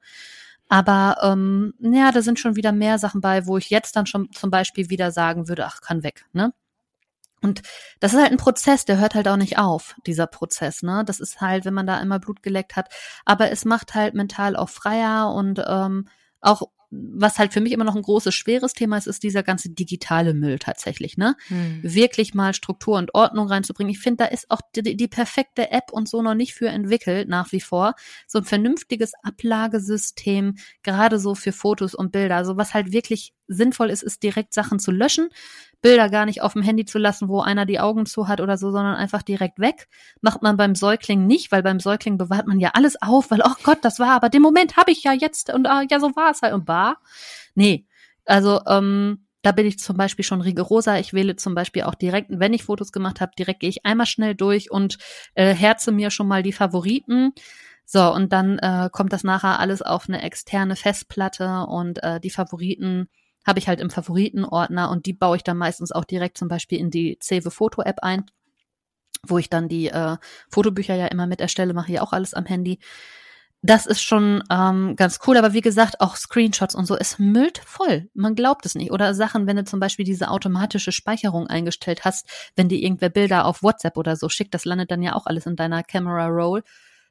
[0.69, 4.31] Aber ähm, ja, da sind schon wieder mehr Sachen bei, wo ich jetzt dann schon
[4.33, 6.53] zum Beispiel wieder sagen würde, ach, kann weg, ne?
[7.45, 7.63] Und
[8.01, 11.05] das ist halt ein Prozess, der hört halt auch nicht auf, dieser Prozess, ne?
[11.07, 12.89] Das ist halt, wenn man da immer Blut geleckt hat.
[13.27, 16.09] Aber es macht halt mental auch freier und ähm,
[16.41, 19.71] auch was halt für mich immer noch ein großes, schweres Thema ist, ist dieser ganze
[19.71, 21.37] digitale Müll tatsächlich, ne?
[21.49, 21.81] Hm.
[21.83, 23.91] Wirklich mal Struktur und Ordnung reinzubringen.
[23.91, 27.29] Ich finde, da ist auch die, die, perfekte App und so noch nicht für entwickelt,
[27.29, 27.95] nach wie vor.
[28.27, 32.37] So ein vernünftiges Ablagesystem, gerade so für Fotos und Bilder.
[32.37, 35.29] Also was halt wirklich sinnvoll ist, ist direkt Sachen zu löschen,
[35.83, 38.57] Bilder gar nicht auf dem Handy zu lassen, wo einer die Augen zu hat oder
[38.57, 39.89] so, sondern einfach direkt weg.
[40.23, 43.55] Macht man beim Säugling nicht, weil beim Säugling bewahrt man ja alles auf, weil, oh
[43.63, 46.31] Gott, das war aber den Moment habe ich ja jetzt und ah, ja, so war
[46.31, 47.01] es halt und bar.
[47.55, 47.87] Nee,
[48.25, 50.99] also ähm, da bin ich zum Beispiel schon rigoroser.
[50.99, 54.07] Ich wähle zum Beispiel auch direkt, wenn ich Fotos gemacht habe, direkt gehe ich einmal
[54.07, 54.97] schnell durch und
[55.35, 57.33] äh, herze mir schon mal die Favoriten.
[57.85, 62.31] So, und dann äh, kommt das nachher alles auf eine externe Festplatte und äh, die
[62.31, 63.09] Favoriten
[63.45, 66.79] habe ich halt im Favoritenordner und die baue ich dann meistens auch direkt zum Beispiel
[66.79, 68.25] in die Ceve Foto App ein,
[69.27, 70.17] wo ich dann die äh,
[70.51, 72.79] Fotobücher ja immer mit erstelle, mache ja auch alles am Handy.
[73.67, 77.63] Das ist schon ähm, ganz cool, aber wie gesagt, auch Screenshots und so, es müllt
[77.65, 78.11] voll.
[78.13, 78.93] Man glaubt es nicht.
[78.93, 83.47] Oder Sachen, wenn du zum Beispiel diese automatische Speicherung eingestellt hast, wenn dir irgendwer Bilder
[83.47, 86.63] auf WhatsApp oder so schickt, das landet dann ja auch alles in deiner Camera Roll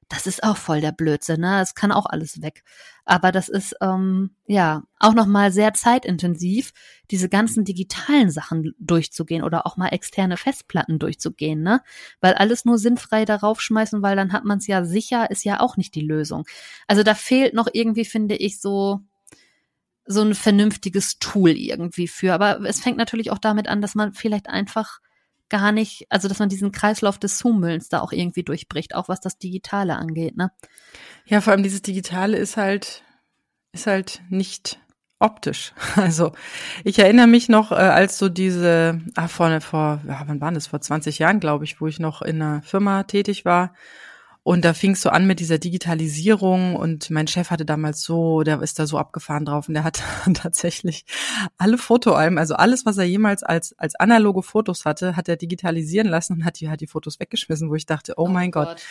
[0.10, 1.60] das ist auch voll der Blödsinn, ne?
[1.60, 2.64] Das kann auch alles weg.
[3.06, 6.72] Aber das ist ähm, ja auch nochmal sehr zeitintensiv,
[7.12, 11.82] diese ganzen digitalen Sachen durchzugehen oder auch mal externe Festplatten durchzugehen, ne?
[12.22, 15.60] Weil alles nur sinnfrei darauf schmeißen, weil dann hat man es ja sicher, ist ja
[15.60, 16.46] auch nicht die Lösung.
[16.88, 19.02] Also da fehlt noch irgendwie, finde ich, so
[20.06, 22.34] so ein vernünftiges Tool irgendwie für.
[22.34, 25.00] Aber es fängt natürlich auch damit an, dass man vielleicht einfach
[25.50, 29.22] gar nicht, also dass man diesen Kreislauf des Zumüllens da auch irgendwie durchbricht, auch was
[29.22, 30.52] das Digitale angeht, ne?
[31.26, 33.04] Ja, vor allem dieses Digitale ist halt,
[33.72, 34.80] ist halt nicht
[35.20, 35.74] optisch.
[35.96, 36.34] Also
[36.84, 40.68] ich erinnere mich noch, äh, als so diese, ah, vor, vor, ja, wann waren das?
[40.68, 43.74] Vor 20 Jahren, glaube ich, wo ich noch in einer Firma tätig war
[44.46, 48.44] und da fing es so an mit dieser Digitalisierung und mein Chef hatte damals so,
[48.44, 51.06] der ist da so abgefahren drauf und der hat tatsächlich
[51.58, 56.10] alle Fotoalben, also alles, was er jemals als, als analoge Fotos hatte, hat er digitalisieren
[56.10, 58.68] lassen und hat die, hat die Fotos weggeschmissen, wo ich dachte, oh, oh mein Gott.
[58.68, 58.82] Gott.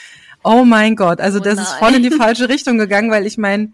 [0.42, 3.36] oh mein Gott, also oh das ist voll in die falsche Richtung gegangen, weil ich
[3.36, 3.72] meine,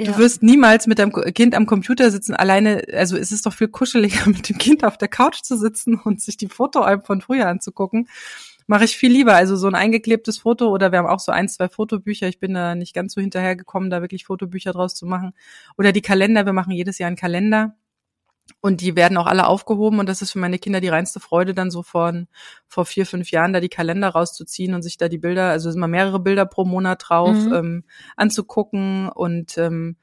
[0.00, 0.12] ja.
[0.12, 3.66] Du wirst niemals mit deinem Kind am Computer sitzen, alleine, also es ist doch viel
[3.66, 7.48] kuscheliger, mit dem Kind auf der Couch zu sitzen und sich die Fotoalben von früher
[7.48, 8.08] anzugucken
[8.68, 9.34] mache ich viel lieber.
[9.34, 12.28] Also so ein eingeklebtes Foto oder wir haben auch so ein, zwei Fotobücher.
[12.28, 15.32] Ich bin da nicht ganz so hinterhergekommen, da wirklich Fotobücher draus zu machen.
[15.76, 16.46] Oder die Kalender.
[16.46, 17.74] Wir machen jedes Jahr einen Kalender.
[18.60, 21.52] Und die werden auch alle aufgehoben und das ist für meine Kinder die reinste Freude,
[21.52, 22.14] dann so vor,
[22.66, 25.78] vor vier, fünf Jahren da die Kalender rauszuziehen und sich da die Bilder, also sind
[25.78, 27.52] mal mehrere Bilder pro Monat drauf, mhm.
[27.52, 27.84] ähm,
[28.16, 29.96] anzugucken und ähm,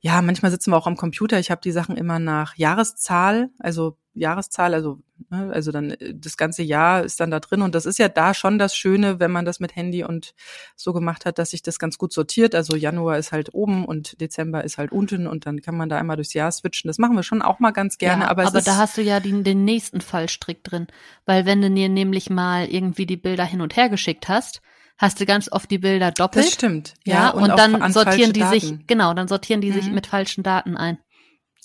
[0.00, 1.38] ja, manchmal sitzen wir auch am Computer.
[1.38, 4.98] Ich habe die Sachen immer nach Jahreszahl, also Jahreszahl, also
[5.30, 8.08] ne, also dann äh, das ganze Jahr ist dann da drin und das ist ja
[8.08, 10.34] da schon das Schöne, wenn man das mit Handy und
[10.74, 12.54] so gemacht hat, dass sich das ganz gut sortiert.
[12.54, 15.98] Also Januar ist halt oben und Dezember ist halt unten und dann kann man da
[15.98, 16.88] einmal durchs Jahr switchen.
[16.88, 18.24] Das machen wir schon auch mal ganz gerne.
[18.24, 20.86] Ja, aber aber da hast du ja den, den nächsten Fallstrick drin,
[21.26, 24.62] weil wenn du dir nämlich mal irgendwie die Bilder hin und her geschickt hast,
[24.98, 26.46] hast du ganz oft die Bilder doppelt.
[26.46, 26.94] Das stimmt.
[27.04, 28.60] Ja, ja und, und dann sortieren die Daten.
[28.60, 29.74] sich, genau, dann sortieren die mhm.
[29.74, 30.98] sich mit falschen Daten ein.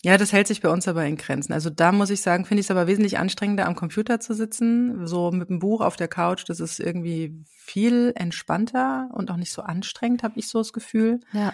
[0.03, 1.53] Ja, das hält sich bei uns aber in Grenzen.
[1.53, 5.05] Also da muss ich sagen, finde ich es aber wesentlich anstrengender, am Computer zu sitzen,
[5.05, 6.43] so mit einem Buch auf der Couch.
[6.47, 11.19] Das ist irgendwie viel entspannter und auch nicht so anstrengend, habe ich so das Gefühl.
[11.33, 11.53] Ja.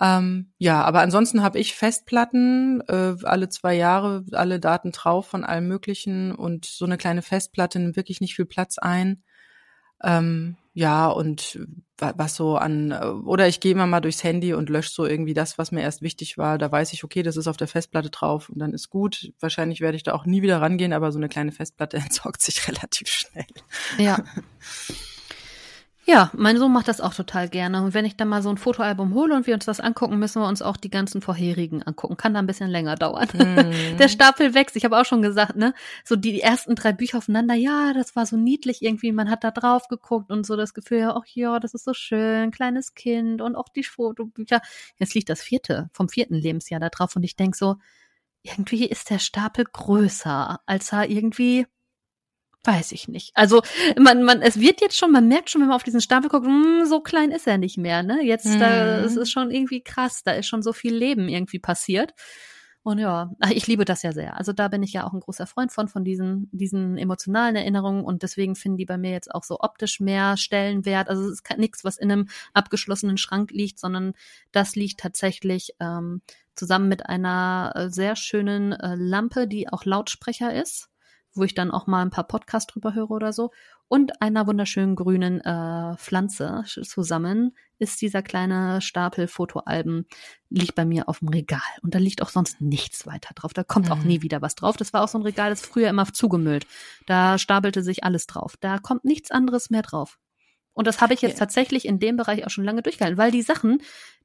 [0.00, 5.44] Ähm, ja, aber ansonsten habe ich Festplatten, äh, alle zwei Jahre alle Daten drauf von
[5.44, 9.22] allem Möglichen und so eine kleine Festplatte nimmt wirklich nicht viel Platz ein.
[10.02, 11.58] Ähm, ja, und
[11.98, 12.92] was so an,
[13.24, 16.00] oder ich gehe immer mal durchs Handy und lösche so irgendwie das, was mir erst
[16.00, 16.56] wichtig war.
[16.56, 19.32] Da weiß ich, okay, das ist auf der Festplatte drauf und dann ist gut.
[19.40, 22.68] Wahrscheinlich werde ich da auch nie wieder rangehen, aber so eine kleine Festplatte entsorgt sich
[22.68, 23.46] relativ schnell.
[23.98, 24.22] Ja.
[26.10, 27.82] Ja, mein Sohn macht das auch total gerne.
[27.82, 30.40] Und wenn ich dann mal so ein Fotoalbum hole und wir uns das angucken, müssen
[30.40, 32.16] wir uns auch die ganzen vorherigen angucken.
[32.16, 33.28] Kann da ein bisschen länger dauern.
[33.34, 33.96] Mhm.
[33.98, 34.74] Der Stapel wächst.
[34.76, 38.24] Ich habe auch schon gesagt, ne, so die ersten drei Bücher aufeinander, ja, das war
[38.24, 39.12] so niedlich irgendwie.
[39.12, 42.52] Man hat da drauf geguckt und so das Gefühl, ach ja, das ist so schön,
[42.52, 44.62] kleines Kind und auch die Fotobücher.
[44.96, 47.76] Jetzt liegt das vierte, vom vierten Lebensjahr da drauf und ich denk so,
[48.42, 51.66] irgendwie ist der Stapel größer, als er irgendwie
[52.64, 53.30] Weiß ich nicht.
[53.34, 53.62] Also
[53.98, 56.46] man, man, es wird jetzt schon, man merkt schon, wenn man auf diesen Stapel guckt,
[56.46, 58.02] mh, hm, so klein ist er nicht mehr.
[58.02, 58.58] Ne, jetzt mhm.
[58.58, 60.22] da, es ist schon irgendwie krass.
[60.24, 62.14] Da ist schon so viel Leben irgendwie passiert.
[62.82, 64.36] Und ja, ich liebe das ja sehr.
[64.36, 68.04] Also da bin ich ja auch ein großer Freund von, von diesen, diesen emotionalen Erinnerungen
[68.04, 71.08] und deswegen finden die bei mir jetzt auch so optisch mehr Stellenwert.
[71.08, 74.14] Also es ist nichts, was in einem abgeschlossenen Schrank liegt, sondern
[74.52, 76.22] das liegt tatsächlich ähm,
[76.54, 80.88] zusammen mit einer äh, sehr schönen äh, Lampe, die auch Lautsprecher ist
[81.34, 83.50] wo ich dann auch mal ein paar Podcasts drüber höre oder so.
[83.88, 90.06] Und einer wunderschönen grünen äh, Pflanze zusammen ist dieser kleine Stapel Fotoalben,
[90.50, 91.60] liegt bei mir auf dem Regal.
[91.82, 93.54] Und da liegt auch sonst nichts weiter drauf.
[93.54, 93.92] Da kommt mhm.
[93.92, 94.76] auch nie wieder was drauf.
[94.76, 96.66] Das war auch so ein Regal, das früher immer zugemüllt.
[97.06, 98.56] Da stapelte sich alles drauf.
[98.60, 100.18] Da kommt nichts anderes mehr drauf.
[100.74, 101.38] Und das habe ich jetzt ja.
[101.40, 103.82] tatsächlich in dem Bereich auch schon lange durchgehalten, weil die Sachen,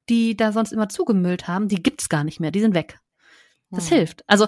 [0.10, 2.52] die da sonst immer zugemüllt haben, die gibt's gar nicht mehr.
[2.52, 3.00] Die sind weg.
[3.72, 3.96] Das mhm.
[3.96, 4.24] hilft.
[4.28, 4.48] Also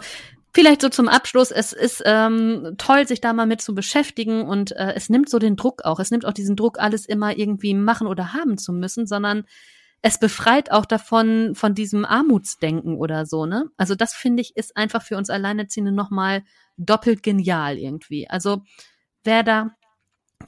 [0.56, 4.72] Vielleicht so zum Abschluss, es ist ähm, toll, sich da mal mit zu beschäftigen und
[4.72, 5.99] äh, es nimmt so den Druck auch.
[5.99, 9.43] Es nimmt auch diesen Druck, alles immer irgendwie machen oder haben zu müssen, sondern
[10.01, 13.66] es befreit auch davon, von diesem Armutsdenken oder so, ne?
[13.76, 16.41] Also das finde ich ist einfach für uns Alleinerziehende nochmal
[16.78, 18.30] doppelt genial irgendwie.
[18.30, 18.62] Also
[19.26, 19.72] wer da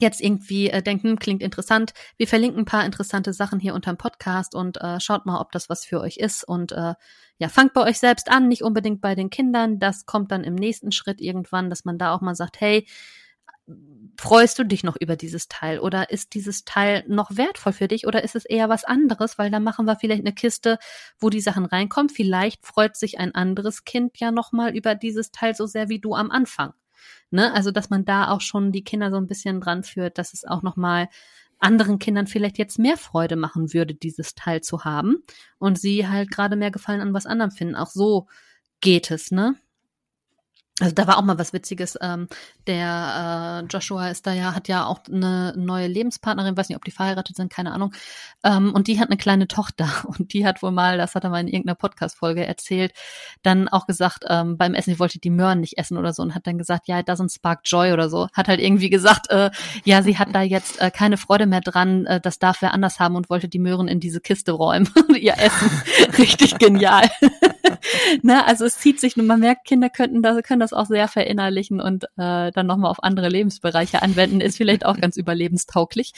[0.00, 1.92] jetzt irgendwie äh, denken, klingt interessant.
[2.16, 5.68] Wir verlinken ein paar interessante Sachen hier unterm Podcast und äh, schaut mal, ob das
[5.68, 6.44] was für euch ist.
[6.44, 6.94] Und äh,
[7.38, 9.78] ja, fangt bei euch selbst an, nicht unbedingt bei den Kindern.
[9.78, 12.86] Das kommt dann im nächsten Schritt irgendwann, dass man da auch mal sagt, hey,
[14.16, 18.06] freust du dich noch über dieses Teil oder ist dieses Teil noch wertvoll für dich
[18.06, 20.78] oder ist es eher was anderes, weil da machen wir vielleicht eine Kiste,
[21.18, 22.08] wo die Sachen reinkommen.
[22.08, 26.00] Vielleicht freut sich ein anderes Kind ja noch mal über dieses Teil so sehr wie
[26.00, 26.72] du am Anfang.
[27.30, 27.52] Ne?
[27.52, 30.44] Also, dass man da auch schon die Kinder so ein bisschen dran führt, dass es
[30.44, 31.08] auch nochmal
[31.58, 35.24] anderen Kindern vielleicht jetzt mehr Freude machen würde, dieses Teil zu haben
[35.58, 37.74] und sie halt gerade mehr Gefallen an was anderem finden.
[37.74, 38.28] Auch so
[38.80, 39.56] geht es, ne?
[40.80, 41.98] Also da war auch mal was Witziges.
[42.00, 42.28] Ähm,
[42.66, 46.84] der äh, Joshua ist da ja, hat ja auch eine neue Lebenspartnerin, weiß nicht, ob
[46.84, 47.92] die verheiratet sind, keine Ahnung.
[48.44, 51.30] Ähm, und die hat eine kleine Tochter und die hat wohl mal, das hat er
[51.30, 52.92] mal in irgendeiner Podcast-Folge erzählt,
[53.42, 56.34] dann auch gesagt, ähm, beim Essen, ich wollte die Möhren nicht essen oder so und
[56.34, 58.28] hat dann gesagt, ja, it doesn't spark joy oder so.
[58.32, 59.50] Hat halt irgendwie gesagt, äh,
[59.84, 63.00] ja, sie hat da jetzt äh, keine Freude mehr dran, äh, das darf wer anders
[63.00, 65.70] haben und wollte die Möhren in diese Kiste räumen und ihr Essen.
[66.18, 67.10] Richtig genial.
[68.22, 71.08] ne, also es zieht sich, nur man merkt, Kinder könnten das, können das auch sehr
[71.08, 76.12] verinnerlichen und äh, dann nochmal auf andere Lebensbereiche anwenden, ist vielleicht auch ganz überlebenstauglich.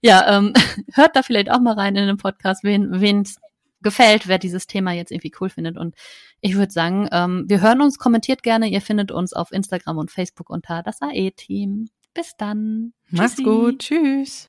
[0.00, 0.52] Ja, ähm,
[0.92, 3.26] hört da vielleicht auch mal rein in den Podcast, wen wen
[3.82, 5.76] gefällt, wer dieses Thema jetzt irgendwie cool findet.
[5.76, 5.94] Und
[6.40, 8.68] ich würde sagen, ähm, wir hören uns, kommentiert gerne.
[8.68, 11.88] Ihr findet uns auf Instagram und Facebook unter das AE-Team.
[12.14, 12.92] Bis dann.
[13.10, 13.80] Mach's gut.
[13.80, 14.48] Tschüss.